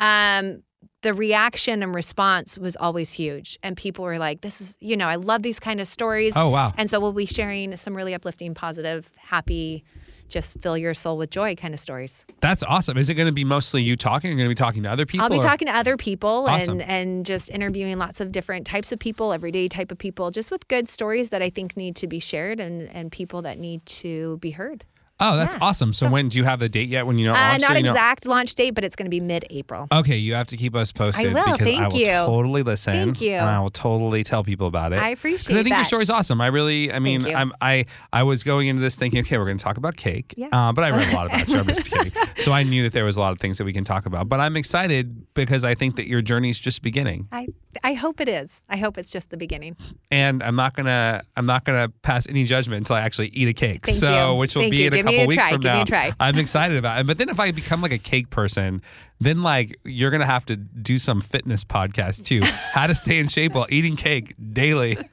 [0.00, 0.64] um,
[1.02, 3.58] the reaction and response was always huge.
[3.62, 6.36] And people were like, this is, you know, I love these kind of stories.
[6.36, 6.72] Oh, wow.
[6.76, 9.82] And so we'll be sharing some really uplifting, positive, happy,
[10.28, 12.24] just fill your soul with joy kind of stories.
[12.40, 12.96] That's awesome.
[12.98, 14.30] Is it going to be mostly you talking?
[14.30, 15.24] Or going to be talking to other people?
[15.24, 16.80] I'll be or- talking to other people Awesome.
[16.80, 20.50] and and just interviewing lots of different types of people, everyday type of people, just
[20.50, 23.84] with good stories that I think need to be shared and and people that need
[23.86, 24.84] to be heard.
[25.20, 25.60] Oh, that's Yeah.
[25.62, 25.92] awesome.
[25.92, 27.06] So, when do you have the date yet?
[27.06, 27.32] When you know?
[27.34, 29.86] Uh, launch, not know- exact launch date, but it's going to be mid-April.
[29.92, 31.52] Okay, you have to keep us posted I will.
[31.52, 32.06] because I Thank will you.
[32.06, 32.92] totally listen.
[32.92, 33.34] Thank you.
[33.34, 34.98] And I will totally tell people about it.
[34.98, 35.46] I appreciate.
[35.48, 35.86] Because I think your that.
[35.86, 36.40] story's awesome.
[36.40, 37.24] I really, I mean.
[37.26, 40.34] I'm, I I was going into this thinking, okay, we're going to talk about cake.
[40.36, 40.48] Yeah.
[40.52, 41.58] Uh, but I read a lot about you.
[41.58, 42.12] I'm just kidding.
[42.38, 44.28] So I knew that there was a lot of things that we can talk about.
[44.28, 47.46] But I'm excited because I think that your journey's just beginning, I
[47.84, 48.64] I hope it is.
[48.68, 49.76] I hope it's just the beginning.
[50.10, 53.52] and I'm not gonna I'm not gonna pass any judgment until I actually eat a
[53.52, 53.86] cake.
[53.86, 54.38] Thank so you.
[54.38, 54.86] which will Thank be you.
[54.88, 55.52] in a couple a weeks try.
[55.52, 55.82] from Give me now.
[55.82, 56.12] a try.
[56.20, 57.06] I'm excited about it.
[57.06, 58.82] But then if I become like a cake person,
[59.20, 62.40] then like you're gonna have to do some fitness podcast too.
[62.74, 64.98] How to stay in shape while eating cake daily.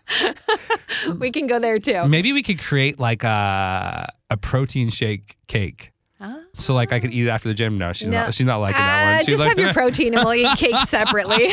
[1.20, 2.08] We can go there too.
[2.08, 5.92] Maybe we could create like a a protein shake cake.
[6.20, 6.40] Ah.
[6.58, 7.78] So like I could eat it after the gym.
[7.78, 8.24] No, she's No.
[8.24, 8.34] not.
[8.34, 9.26] She's not liking that Uh, one.
[9.26, 11.50] She just looked have your protein and we'll eat cake separately.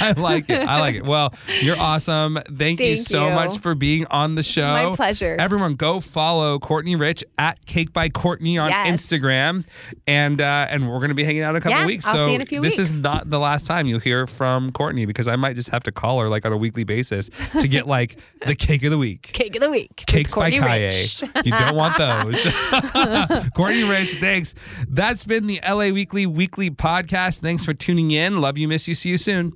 [0.00, 0.66] I like it.
[0.66, 1.04] I like it.
[1.04, 1.32] Well,
[1.62, 2.38] you're awesome.
[2.52, 3.34] Thank, you so you.
[3.34, 4.66] much for being on the show.
[4.90, 5.36] My pleasure.
[5.38, 8.88] Everyone, go follow Courtney Rich at Cake by Courtney on Yes.
[9.06, 9.64] Instagram,
[10.06, 12.06] and uh, and we're gonna be hanging out in a couple Yeah, weeks.
[12.06, 14.26] I'll so see you in a few this is not the last time you'll hear
[14.26, 17.30] from Courtney because I might just have to call her like on a weekly basis
[17.60, 19.22] to get like the cake of the week.
[19.32, 19.96] cake of the week.
[19.96, 20.90] Cakes by Kaye.
[21.44, 22.42] You don't want those.
[23.54, 24.54] Courtney Rich, thanks.
[24.88, 27.40] That's been the LA Weekly Weekly Podcast.
[27.40, 28.40] Thanks for tuning in.
[28.40, 28.94] Love you, miss you.
[28.98, 29.54] See you soon.